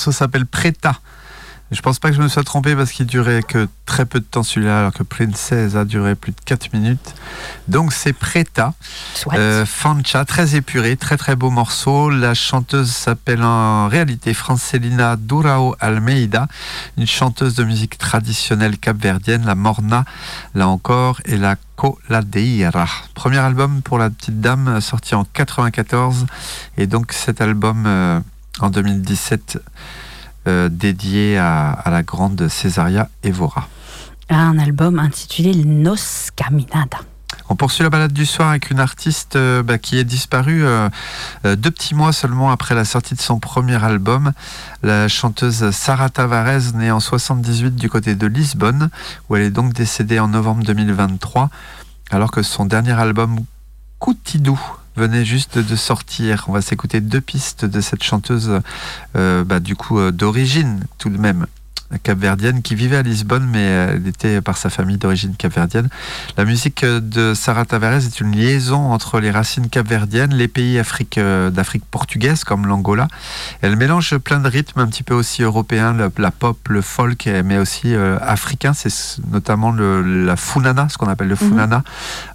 Morceau 0.00 0.12
s'appelle 0.12 0.46
Preta. 0.46 0.94
Je 1.70 1.82
pense 1.82 1.98
pas 1.98 2.08
que 2.08 2.16
je 2.16 2.22
me 2.22 2.28
sois 2.28 2.42
trompé 2.42 2.74
parce 2.74 2.90
qu'il 2.90 3.04
durait 3.04 3.42
que 3.42 3.68
très 3.84 4.06
peu 4.06 4.18
de 4.18 4.24
temps 4.24 4.42
celui-là, 4.42 4.78
alors 4.80 4.92
que 4.94 5.02
Princess 5.02 5.76
a 5.76 5.84
duré 5.84 6.14
plus 6.14 6.32
de 6.32 6.40
4 6.42 6.72
minutes. 6.72 7.14
Donc 7.68 7.92
c'est 7.92 8.14
Preta. 8.14 8.72
Euh, 9.34 9.66
Fancha, 9.66 10.24
très 10.24 10.56
épuré, 10.56 10.96
très 10.96 11.18
très 11.18 11.36
beau 11.36 11.50
morceau. 11.50 12.08
La 12.08 12.32
chanteuse 12.32 12.90
s'appelle 12.90 13.42
en 13.42 13.88
réalité 13.88 14.32
Francelina 14.32 15.16
Durao 15.16 15.76
Almeida, 15.80 16.48
une 16.96 17.06
chanteuse 17.06 17.56
de 17.56 17.64
musique 17.64 17.98
traditionnelle 17.98 18.78
capverdienne, 18.78 19.44
la 19.44 19.54
Morna, 19.54 20.06
là 20.54 20.66
encore, 20.66 21.20
et 21.26 21.36
la 21.36 21.56
Coladeira. 21.76 22.86
Premier 23.14 23.38
album 23.38 23.82
pour 23.82 23.98
la 23.98 24.08
petite 24.08 24.40
dame, 24.40 24.80
sorti 24.80 25.14
en 25.14 25.24
94, 25.24 26.24
et 26.78 26.86
donc 26.86 27.12
cet 27.12 27.42
album 27.42 27.84
euh, 27.86 28.20
en 28.62 28.70
2017 28.70 29.58
euh, 30.48 30.68
dédié 30.70 31.36
à, 31.38 31.70
à 31.70 31.90
la 31.90 32.02
grande 32.02 32.48
Césaria 32.48 33.08
Evora. 33.22 33.68
Un 34.30 34.58
album 34.58 34.98
intitulé 34.98 35.54
Nos 35.54 35.96
Caminada. 36.34 36.98
On 37.50 37.56
poursuit 37.56 37.82
la 37.82 37.90
balade 37.90 38.12
du 38.12 38.24
soir 38.24 38.50
avec 38.50 38.70
une 38.70 38.80
artiste 38.80 39.34
euh, 39.36 39.62
bah, 39.62 39.76
qui 39.76 39.98
est 39.98 40.04
disparue 40.04 40.64
euh, 40.64 40.88
deux 41.44 41.70
petits 41.70 41.94
mois 41.94 42.12
seulement 42.12 42.50
après 42.50 42.74
la 42.74 42.84
sortie 42.84 43.14
de 43.14 43.20
son 43.20 43.40
premier 43.40 43.82
album. 43.84 44.32
La 44.82 45.08
chanteuse 45.08 45.70
Sarah 45.72 46.10
Tavares, 46.10 46.74
née 46.74 46.90
en 46.90 47.00
78 47.00 47.74
du 47.74 47.90
côté 47.90 48.14
de 48.14 48.26
Lisbonne, 48.26 48.88
où 49.28 49.36
elle 49.36 49.42
est 49.42 49.50
donc 49.50 49.72
décédée 49.72 50.20
en 50.20 50.28
novembre 50.28 50.62
2023, 50.64 51.50
alors 52.10 52.30
que 52.30 52.42
son 52.42 52.66
dernier 52.66 52.92
album 52.92 53.40
Coutidou 53.98 54.58
venait 54.96 55.24
juste 55.24 55.58
de 55.58 55.76
sortir. 55.76 56.44
On 56.48 56.52
va 56.52 56.60
s'écouter 56.60 57.00
deux 57.00 57.20
pistes 57.20 57.64
de 57.64 57.80
cette 57.80 58.02
chanteuse, 58.02 58.60
euh, 59.16 59.44
bah, 59.44 59.60
du 59.60 59.76
coup 59.76 59.98
euh, 59.98 60.10
d'origine 60.10 60.84
tout 60.98 61.10
de 61.10 61.18
même 61.18 61.46
capverdienne 62.02 62.62
qui 62.62 62.74
vivait 62.74 62.96
à 62.96 63.02
Lisbonne 63.02 63.46
mais 63.50 63.58
euh, 63.64 63.92
elle 63.96 64.06
était 64.08 64.40
par 64.40 64.56
sa 64.56 64.70
famille 64.70 64.96
d'origine 64.96 65.34
capverdienne. 65.36 65.88
La 66.36 66.44
musique 66.44 66.84
euh, 66.84 67.00
de 67.00 67.34
Sarah 67.34 67.64
Tavares 67.64 68.04
est 68.06 68.20
une 68.20 68.32
liaison 68.36 68.92
entre 68.92 69.20
les 69.20 69.30
racines 69.30 69.68
capverdiennes, 69.68 70.34
les 70.34 70.48
pays 70.48 70.80
euh, 71.18 71.50
d'Afrique 71.50 71.84
portugaise 71.90 72.44
comme 72.44 72.66
l'Angola. 72.66 73.08
Elle 73.60 73.76
mélange 73.76 74.16
plein 74.18 74.38
de 74.40 74.48
rythmes 74.48 74.80
un 74.80 74.86
petit 74.86 75.02
peu 75.02 75.14
aussi 75.14 75.42
européens, 75.42 75.96
la 76.18 76.30
pop, 76.30 76.58
le 76.68 76.80
folk, 76.82 77.28
mais 77.44 77.58
aussi 77.58 77.94
euh, 77.94 78.18
africain. 78.20 78.72
C'est 78.72 78.92
notamment 79.30 79.72
le- 79.72 80.24
la 80.24 80.36
funana, 80.36 80.88
ce 80.88 80.96
qu'on 80.98 81.08
appelle 81.08 81.28
le 81.28 81.36
funana, 81.36 81.82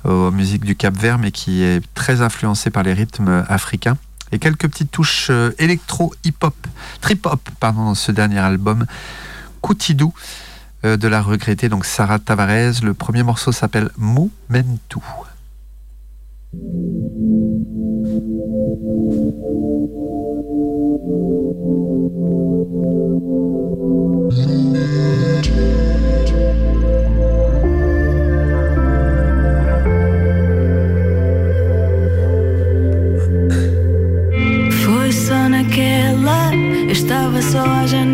euh, 0.06 0.32
musique 0.32 0.66
du 0.66 0.76
Cap 0.76 0.96
Vert, 0.98 1.18
mais 1.18 1.32
qui 1.32 1.64
est 1.64 1.82
très 1.94 2.22
influencée 2.22 2.70
par 2.70 2.84
les 2.84 2.94
rythmes 2.94 3.46
africains. 3.48 3.98
Et 4.32 4.40
quelques 4.40 4.68
petites 4.68 4.92
touches 4.92 5.28
euh, 5.30 5.52
électro, 5.60 6.14
hip-hop, 6.24 6.56
trip-hop, 7.02 7.40
pardon, 7.60 7.86
dans 7.86 7.96
ce 7.96 8.12
dernier 8.12 8.40
album. 8.40 8.86
Coutidou 9.66 10.14
euh, 10.86 10.96
de 10.96 11.08
la 11.08 11.24
regrettée 11.24 11.70
donc 11.70 11.86
Sarah 11.86 12.20
Tavares. 12.20 12.84
Le 12.84 12.94
premier 12.94 13.24
morceau 13.24 13.52
s'appelle 13.52 13.90
Momentu. 13.98 15.00
Estava. 36.88 38.05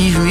positive 0.00 0.29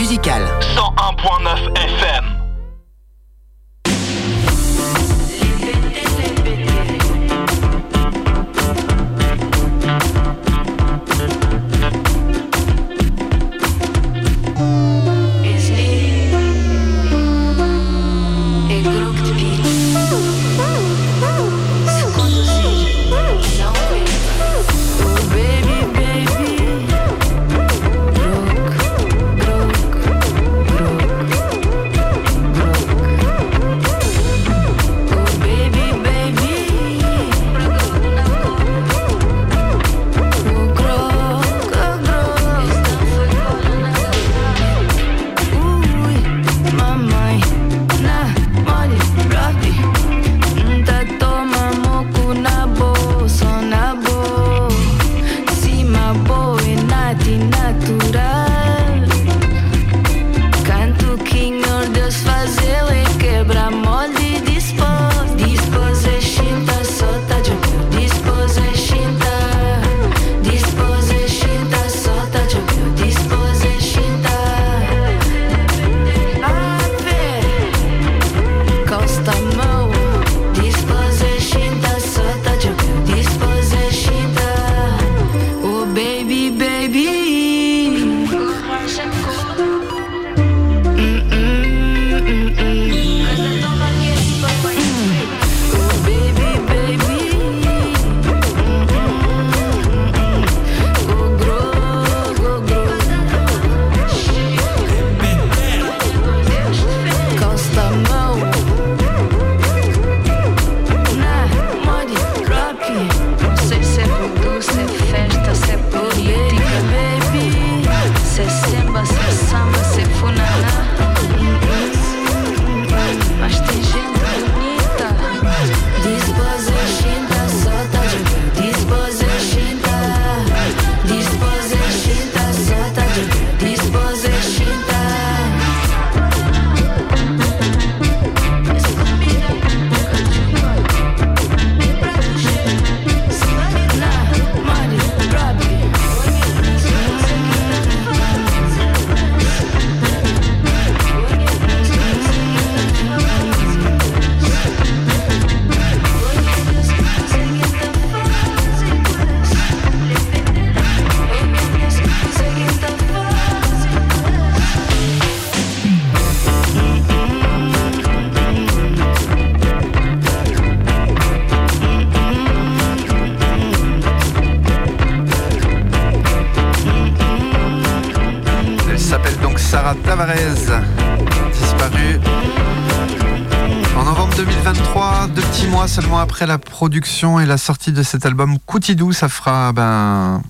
seulement 186.02 186.20
après 186.20 186.48
la 186.48 186.58
production 186.58 187.42
et 187.42 187.46
la 187.46 187.58
sortie 187.58 187.92
de 187.92 188.04
cet 188.04 188.26
album 188.26 188.58
Coutidou, 188.66 189.12
ça 189.12 189.28
fera 189.28 189.74
ben, 189.74 190.42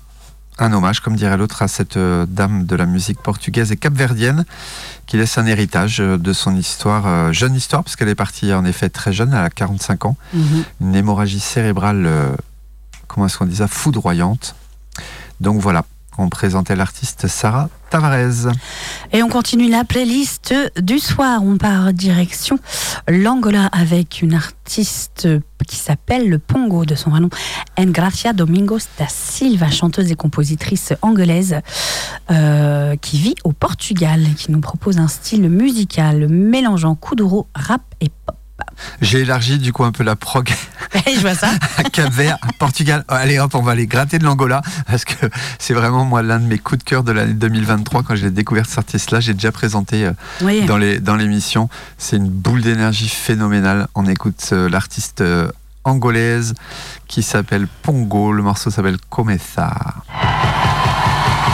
un 0.58 0.72
hommage, 0.72 1.00
comme 1.00 1.16
dirait 1.16 1.36
l'autre, 1.36 1.62
à 1.62 1.66
cette 1.68 1.96
euh, 1.96 2.24
dame 2.28 2.66
de 2.66 2.76
la 2.76 2.86
musique 2.86 3.20
portugaise 3.20 3.72
et 3.72 3.76
capverdienne 3.76 4.44
qui 5.06 5.16
laisse 5.16 5.38
un 5.38 5.46
héritage 5.46 6.00
euh, 6.00 6.16
de 6.18 6.32
son 6.32 6.54
histoire, 6.54 7.04
euh, 7.06 7.32
jeune 7.32 7.56
histoire, 7.56 7.82
parce 7.82 7.96
qu'elle 7.96 8.08
est 8.08 8.14
partie 8.14 8.52
en 8.54 8.64
effet 8.64 8.90
très 8.90 9.12
jeune, 9.12 9.30
elle 9.32 9.44
a 9.44 9.50
45 9.50 10.04
ans, 10.04 10.16
Mhm. 10.34 10.64
une 10.82 10.94
hémorragie 10.94 11.40
cérébrale, 11.40 12.08
comment 13.08 13.26
est-ce 13.26 13.36
qu'on 13.38 13.46
dit 13.46 13.56
ça, 13.56 13.66
foudroyante. 13.66 14.54
Donc 15.40 15.60
voilà, 15.60 15.84
on 16.20 16.28
présentait 16.28 16.76
l'artiste 16.76 17.26
Sarah 17.26 17.68
Tavares. 17.90 18.52
Et 19.12 19.22
on 19.22 19.28
continue 19.28 19.68
la 19.68 19.84
playlist 19.84 20.54
du 20.80 20.98
soir. 20.98 21.42
On 21.42 21.56
part 21.56 21.92
direction 21.92 22.58
l'Angola 23.08 23.66
avec 23.66 24.22
une 24.22 24.34
artiste 24.34 25.28
qui 25.66 25.76
s'appelle 25.76 26.28
le 26.28 26.38
Pongo 26.38 26.84
de 26.84 26.94
son 26.94 27.10
vrai 27.10 27.20
nom, 27.20 27.30
Engracia 27.78 28.32
Domingos 28.32 28.80
da 28.98 29.06
Silva, 29.08 29.70
chanteuse 29.70 30.10
et 30.10 30.14
compositrice 30.14 30.92
angolaise 31.02 31.60
euh, 32.30 32.96
qui 32.96 33.18
vit 33.18 33.34
au 33.44 33.52
Portugal 33.52 34.22
et 34.22 34.34
qui 34.34 34.52
nous 34.52 34.60
propose 34.60 34.98
un 34.98 35.08
style 35.08 35.48
musical 35.48 36.28
mélangeant 36.28 36.94
kuduro, 36.94 37.48
rap 37.54 37.82
et 38.00 38.10
pop. 38.26 38.39
J'ai 39.00 39.20
élargi 39.20 39.58
du 39.58 39.72
coup 39.72 39.84
un 39.84 39.92
peu 39.92 40.02
la 40.04 40.16
prog 40.16 40.48
Je 41.06 41.20
vois 41.20 41.34
ça. 41.34 41.48
à 41.76 41.82
Cap-Vert, 41.84 42.38
à 42.42 42.52
Portugal. 42.58 43.04
Oh, 43.08 43.14
Allez 43.14 43.38
hop, 43.38 43.54
on 43.54 43.62
va 43.62 43.72
aller 43.72 43.86
gratter 43.86 44.18
de 44.18 44.24
l'Angola 44.24 44.62
parce 44.86 45.04
que 45.04 45.14
c'est 45.58 45.74
vraiment 45.74 46.04
moi 46.04 46.22
l'un 46.22 46.38
de 46.38 46.46
mes 46.46 46.58
coups 46.58 46.78
de 46.78 46.84
cœur 46.84 47.02
de 47.02 47.12
l'année 47.12 47.32
2023 47.34 48.02
quand 48.02 48.14
j'ai 48.16 48.30
découvert 48.30 48.66
cet 48.66 48.78
artiste-là. 48.78 49.20
J'ai 49.20 49.34
déjà 49.34 49.52
présenté 49.52 50.04
euh, 50.06 50.12
Oui. 50.42 50.64
dans 50.66 50.76
les 50.78 51.00
dans 51.00 51.16
l'émission. 51.16 51.68
C'est 51.98 52.16
une 52.16 52.28
boule 52.28 52.62
d'énergie 52.62 53.08
phénoménale. 53.08 53.86
On 53.94 54.06
écoute 54.06 54.48
euh, 54.52 54.68
l'artiste 54.68 55.20
euh, 55.20 55.50
angolaise 55.84 56.54
qui 57.08 57.22
s'appelle 57.22 57.66
Pongo. 57.82 58.32
Le 58.32 58.42
morceau 58.42 58.70
s'appelle 58.70 58.98
Comeza. 59.08 59.70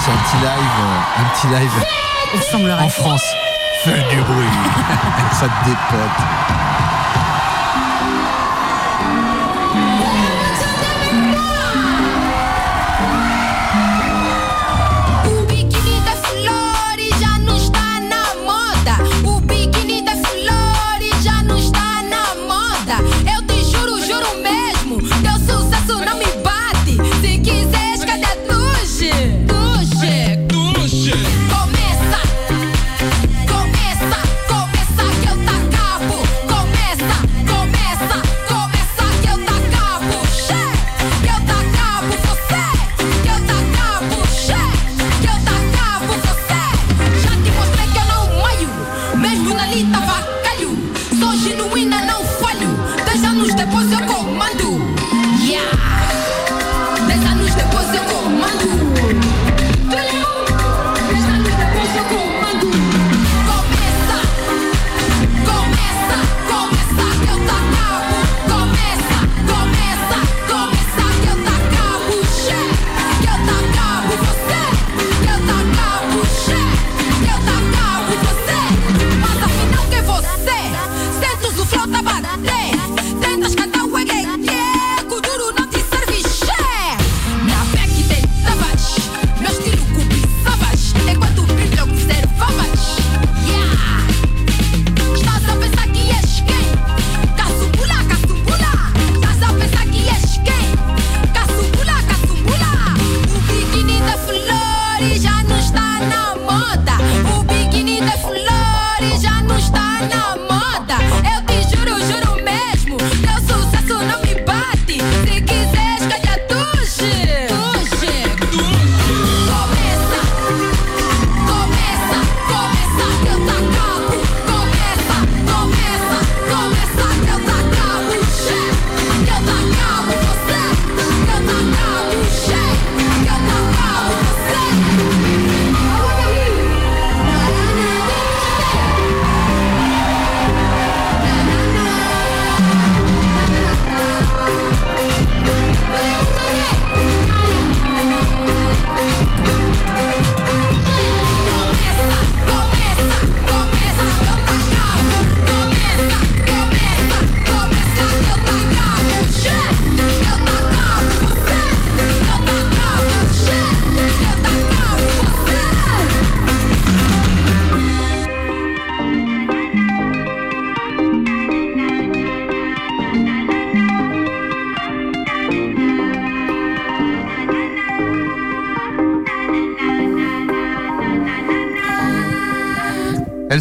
C'est 0.05 0.13
un 0.13 0.17
petit 0.17 0.37
live, 0.37 0.77
euh, 0.81 1.21
un 1.21 1.25
petit 1.35 1.47
live 1.49 2.73
en 2.81 2.89
France. 2.89 3.23
Fais 3.85 4.03
du 4.11 4.21
bruit, 4.23 4.47
ça 5.33 5.47
te 5.49 5.65
dépote. 5.69 6.86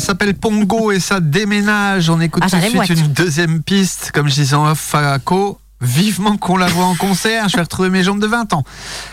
S'appelle 0.06 0.36
Pongo 0.36 0.92
et 0.92 1.00
ça 1.00 1.20
déménage. 1.20 2.10
On 2.10 2.20
écoute 2.22 2.44
Ah, 2.46 2.50
tout 2.50 2.56
de 2.58 2.62
ça 2.62 2.86
suite 2.86 3.00
une 3.00 3.08
deuxième 3.14 3.62
piste. 3.64 4.12
Comme 4.14 4.28
je 4.30 4.36
disais 4.36 4.56
en 4.56 4.68
off 4.70 4.94
à 4.96 5.18
Co, 5.20 5.60
vivement 5.82 6.38
qu'on 6.38 6.58
la 6.58 6.68
voit 6.68 6.86
en 6.86 6.96
concert. 6.96 7.50
Je 7.50 7.56
vais 7.58 7.64
retrouver 7.64 7.90
mes 7.90 8.04
jambes 8.04 8.20
de 8.22 8.28
20 8.28 8.54
ans. 8.54 8.64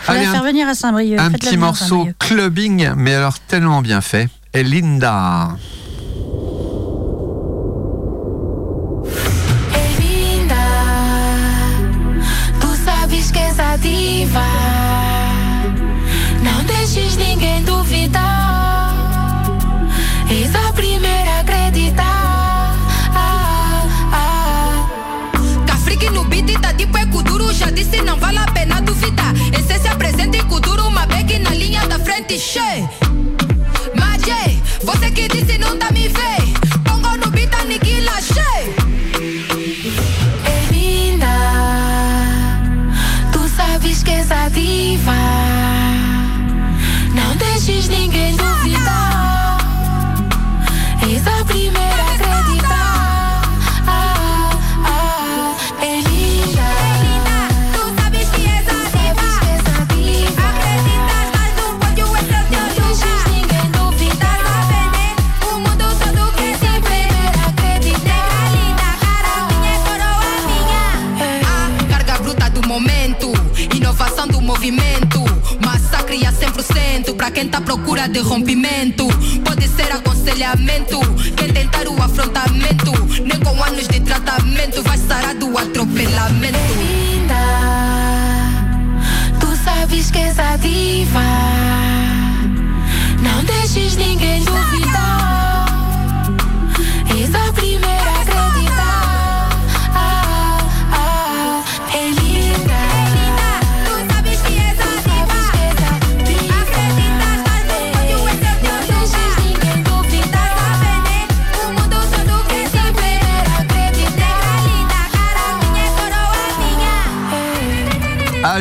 Faut 0.01 0.11
Allez, 0.11 0.23
la 0.23 0.29
un, 0.29 0.33
faire 0.33 0.43
venir 0.43 0.67
à 0.67 0.73
Saint-Brieuc. 0.75 1.19
un 1.19 1.31
petit 1.31 1.57
morceau 1.57 2.07
clubbing, 2.19 2.91
mais 2.95 3.13
alors 3.15 3.39
tellement 3.39 3.81
bien 3.81 4.01
fait. 4.01 4.29
Et 4.53 4.63
Linda. 4.63 5.57
Ei, 9.75 9.89
linda, 9.99 10.55
tu 12.61 12.67
sabes 12.85 13.31
que 13.31 14.72
na 31.43 31.51
linha 31.51 31.85
da 31.87 31.99
frente, 31.99 32.39
cheio. 32.39 32.89
Mas, 33.95 34.23
você 34.83 35.11
que 35.11 35.27
disse 35.27 35.57
não 35.57 35.77
tá 35.77 35.91
me 35.91 36.07
vendo. 36.07 36.62
Tá 77.53 77.59
à 77.59 77.61
procura 77.61 78.07
de 78.07 78.19
rompimento. 78.19 79.07
Pode 79.45 79.67
ser 79.67 79.91
aconselhamento. 79.91 80.99
Quem 81.37 81.53
tentar 81.53 81.87
o 81.87 82.01
afrontamento, 82.01 82.91
nem 83.23 83.39
com 83.39 83.63
anos 83.63 83.87
de 83.87 83.99
tratamento, 83.99 84.81
vai 84.81 84.97
sarar 84.97 85.35
do 85.35 85.55
atropelamento. 85.55 86.57
linda. 86.79 87.35
Tu 89.39 89.55
sabes 89.63 90.09
que 90.09 90.17
és. 90.17 90.33
Não 90.35 91.72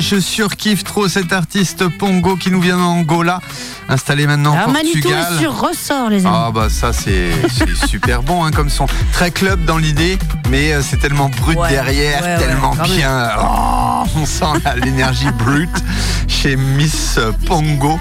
je 0.03 0.19
surkiffe 0.21 0.83
trop 0.83 1.07
cet 1.07 1.33
artiste 1.33 1.89
Pongo 1.89 2.37
qui 2.37 2.51
nous 2.51 2.61
vient 2.61 2.77
d'Angola, 2.77 3.41
installé 3.89 4.27
maintenant 4.27 4.53
en 4.55 4.71
Manitou 4.71 5.01
Portugal. 5.01 5.35
est 5.37 5.41
sur 5.41 5.61
ressort, 5.61 6.11
les 6.11 6.27
amis. 6.27 6.37
Ah 6.37 6.51
bah 6.53 6.69
ça 6.69 6.93
c'est 6.93 7.31
super 7.89 8.23
bon 8.23 8.45
hein, 8.45 8.51
comme 8.51 8.69
son. 8.69 8.87
Très 9.13 9.31
club 9.31 9.65
dans 9.65 9.79
l'idée, 9.79 10.19
mais 10.51 10.73
euh, 10.73 10.83
c'est 10.83 10.97
tellement 10.97 11.29
brut 11.29 11.57
Ouais, 11.57 11.69
derrière, 11.71 12.23
ouais, 12.23 12.39
tellement 12.39 12.75
bien. 12.75 13.29
Oh, 13.41 14.03
on 14.17 14.27
sent 14.27 14.61
l'énergie 14.83 15.31
brute 15.39 15.85
chez 16.27 16.57
Miss 16.57 17.21
Pongo. 17.47 17.99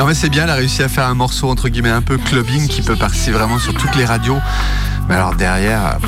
En 0.00 0.06
fait 0.06 0.14
c'est 0.14 0.30
bien, 0.30 0.44
elle 0.44 0.50
a 0.50 0.54
réussi 0.54 0.82
à 0.82 0.88
faire 0.88 1.06
un 1.06 1.14
morceau 1.14 1.50
entre 1.50 1.68
guillemets 1.68 1.90
un 1.90 2.02
peu 2.02 2.16
clubbing 2.16 2.68
qui 2.68 2.80
peut 2.80 2.96
passer 2.96 3.30
vraiment 3.32 3.58
sur 3.58 3.74
toutes 3.74 3.94
les 3.96 4.06
radios. 4.06 4.38
Mais 5.08 5.14
alors 5.16 5.34
derrière, 5.34 5.98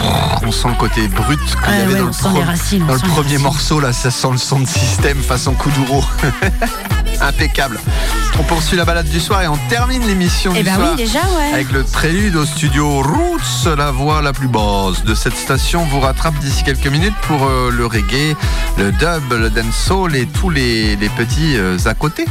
on 0.43 0.51
sent 0.51 0.69
le 0.69 0.75
côté 0.75 1.09
brut 1.09 1.39
qu'il 1.39 1.59
y 1.59 1.63
Ouais, 1.63 1.83
avait 1.83 1.93
ouais, 1.95 1.99
dans 2.23 2.33
le, 2.33 2.47
racines, 2.47 2.87
dans 2.87 2.99
premier 2.99 3.39
morceau 3.39 3.81
là, 3.81 3.93
ça 3.93 4.11
sent 4.11 4.31
le 4.33 4.39
son 4.39 4.61
de 4.61 4.67
système 4.67 5.19
façon 5.23 5.55
Kuduro. 5.55 6.03
Impeccable. 7.21 7.79
On 8.39 8.43
poursuit 8.43 8.77
la 8.77 8.85
balade 8.85 9.09
du 9.09 9.19
soir 9.21 9.43
et 9.43 9.49
on 9.49 9.57
termine 9.69 10.07
l'émission 10.07 10.53
Eh 10.55 10.59
du 10.59 10.65
ben 10.65 10.75
soir. 10.77 10.91
oui, 10.91 10.97
déjà, 10.97 11.21
ouais. 11.21 11.53
Avec 11.55 11.73
le 11.73 11.83
prélude 11.85 12.37
au 12.37 12.45
studio 12.45 13.01
Roots, 13.03 13.75
la 13.77 13.91
voix 13.91 14.21
la 14.23 14.33
plus 14.33 14.49
basse 14.49 15.03
de 15.05 15.15
cette 15.15 15.37
station 15.37 15.85
vous 15.87 16.01
rattrape 16.01 16.39
d'ici 16.39 16.63
quelques 16.63 16.87
minutes 16.87 17.15
pour 17.23 17.45
euh, 17.45 17.71
le 17.71 17.87
reggae, 17.87 18.37
le 18.79 18.93
dub, 18.93 19.33
le 19.33 19.49
dancehall 19.51 20.15
et 20.17 20.27
tous 20.27 20.51
les, 20.51 20.97
les 20.97 21.09
petits 21.09 21.57
euh, 21.57 21.79
à 21.87 21.95
côté. 21.95 22.27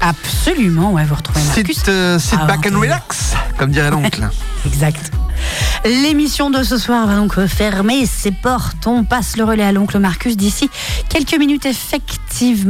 Absolument, 0.00 0.92
ouais, 0.92 1.04
vous 1.04 1.14
retrouvez 1.14 1.40
Marcus. 1.42 1.76
Sit, 1.76 1.88
euh, 1.88 2.18
sit 2.18 2.34
avant 2.34 2.46
back 2.46 2.68
and 2.72 2.78
relax, 2.80 3.34
comme 3.56 3.70
dirait 3.70 3.90
l'oncle. 3.90 4.28
Exact. 4.66 5.12
L'émission 5.84 6.50
de 6.50 6.62
ce 6.64 6.76
soir 6.76 7.06
va 7.06 7.14
donc 7.16 7.38
fermer 7.46 8.04
ses 8.06 8.32
portes. 8.32 8.86
On 8.86 9.04
passe 9.04 9.36
le 9.36 9.44
relais 9.44 9.62
à 9.64 9.70
l'oncle 9.72 9.98
Marcus 10.00 10.36
d'ici 10.36 10.68
quelques 11.08 11.38
minutes. 11.38 11.66
Effectivement, 11.66 12.16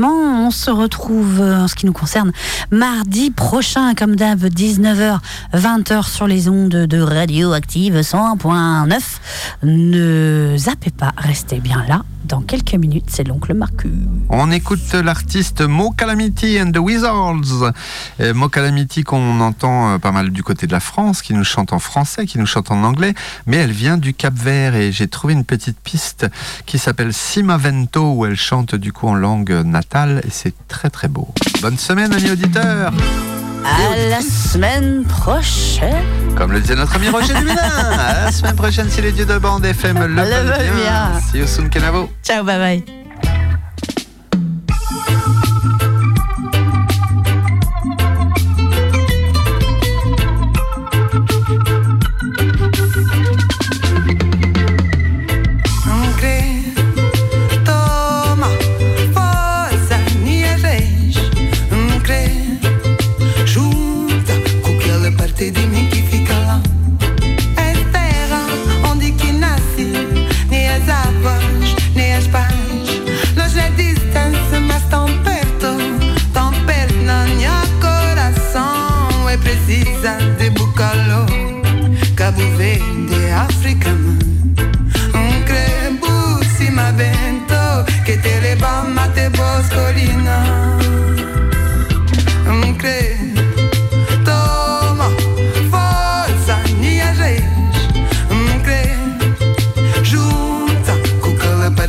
on 0.02 0.50
se 0.50 0.70
retrouve 0.70 1.40
euh, 1.40 1.64
en 1.64 1.68
ce 1.68 1.74
qui 1.74 1.86
nous 1.86 1.92
concerne 1.92 2.32
mardi 2.70 3.30
prochain, 3.30 3.94
comme 3.94 4.16
d'hab, 4.16 4.44
19h, 4.44 5.18
20h 5.54 6.08
sur 6.08 6.26
les 6.26 6.48
ondes 6.48 6.68
de 6.68 7.00
Radioactive 7.00 8.00
101.9. 8.00 9.00
Ne 9.64 10.54
zappez 10.56 10.90
pas, 10.90 11.12
restez 11.16 11.58
bien 11.58 11.84
là. 11.88 12.02
Dans 12.28 12.40
quelques 12.40 12.74
minutes, 12.74 13.04
c'est 13.06 13.22
l'oncle 13.22 13.54
Marcus. 13.54 13.92
On 14.30 14.50
écoute 14.50 14.94
l'artiste 14.94 15.60
Mo 15.60 15.92
Calamity 15.92 16.60
and 16.60 16.72
the 16.72 16.78
Wizards. 16.78 17.72
Euh, 18.20 18.34
Mo 18.34 18.48
Calamity 18.48 19.04
qu'on 19.04 19.40
entend 19.40 19.92
euh, 19.92 19.98
pas 19.98 20.10
mal 20.10 20.30
du 20.30 20.42
côté 20.42 20.66
de 20.66 20.72
la 20.72 20.80
France, 20.80 21.22
qui 21.22 21.34
nous 21.34 21.44
chante 21.44 21.72
en 21.72 21.78
français, 21.78 22.26
qui 22.26 22.40
nous 22.40 22.46
chante 22.46 22.72
en 22.72 22.82
anglais, 22.82 23.14
mais 23.46 23.58
elle 23.58 23.70
vient 23.70 23.96
du 23.96 24.12
Cap 24.12 24.34
Vert 24.34 24.74
et 24.74 24.90
j'ai 24.90 25.06
trouvé 25.06 25.34
une 25.34 25.44
petite 25.44 25.78
piste 25.78 26.26
qui 26.64 26.78
s'appelle 26.78 27.12
Simavento 27.12 28.14
où 28.14 28.26
elle 28.26 28.36
chante 28.36 28.74
du 28.74 28.92
coup 28.92 29.06
en 29.06 29.14
langue 29.14 29.52
natale 29.64 30.20
et 30.26 30.30
c'est 30.30 30.54
très 30.66 30.90
très 30.90 31.06
beau. 31.06 31.28
Bonne 31.62 31.78
semaine 31.78 32.12
amis 32.12 32.32
auditeurs 32.32 32.92
À 33.66 33.96
la 34.10 34.20
semaine 34.20 35.04
prochaine. 35.04 36.04
Comme 36.36 36.52
le 36.52 36.60
disait 36.60 36.76
notre 36.76 36.94
ami 36.96 37.08
Roger 37.08 37.34
Duménin, 37.38 37.56
à 37.56 38.24
la 38.26 38.32
semaine 38.32 38.54
prochaine 38.54 38.88
si 38.88 39.00
les 39.02 39.10
dieux 39.12 39.26
de 39.26 39.38
bande 39.38 39.64
FM 39.66 39.98
le, 39.98 40.06
Le 40.22 40.76
bien. 40.82 41.20
See 41.32 41.38
you 41.38 41.46
soon 41.46 41.68
Kenavo. 41.68 42.08
Ciao, 42.22 42.44
bye 42.44 42.58
bye. 42.58 43.05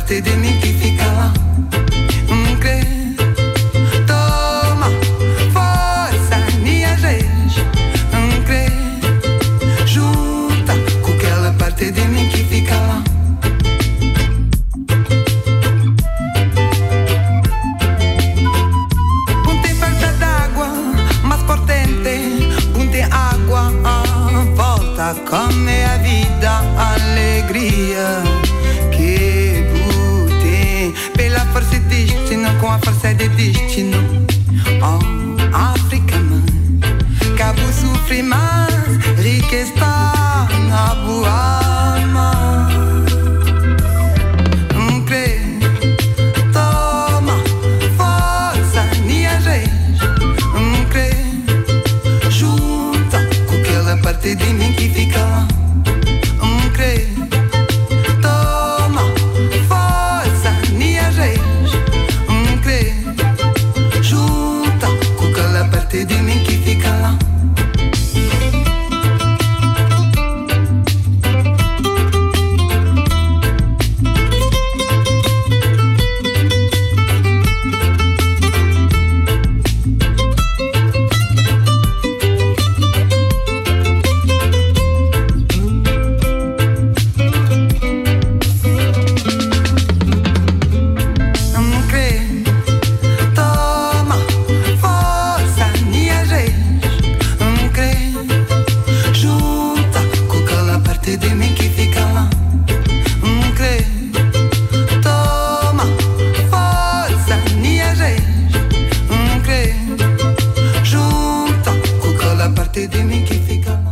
Parte 0.08 0.22
de 0.22 0.36
mim 0.38 0.47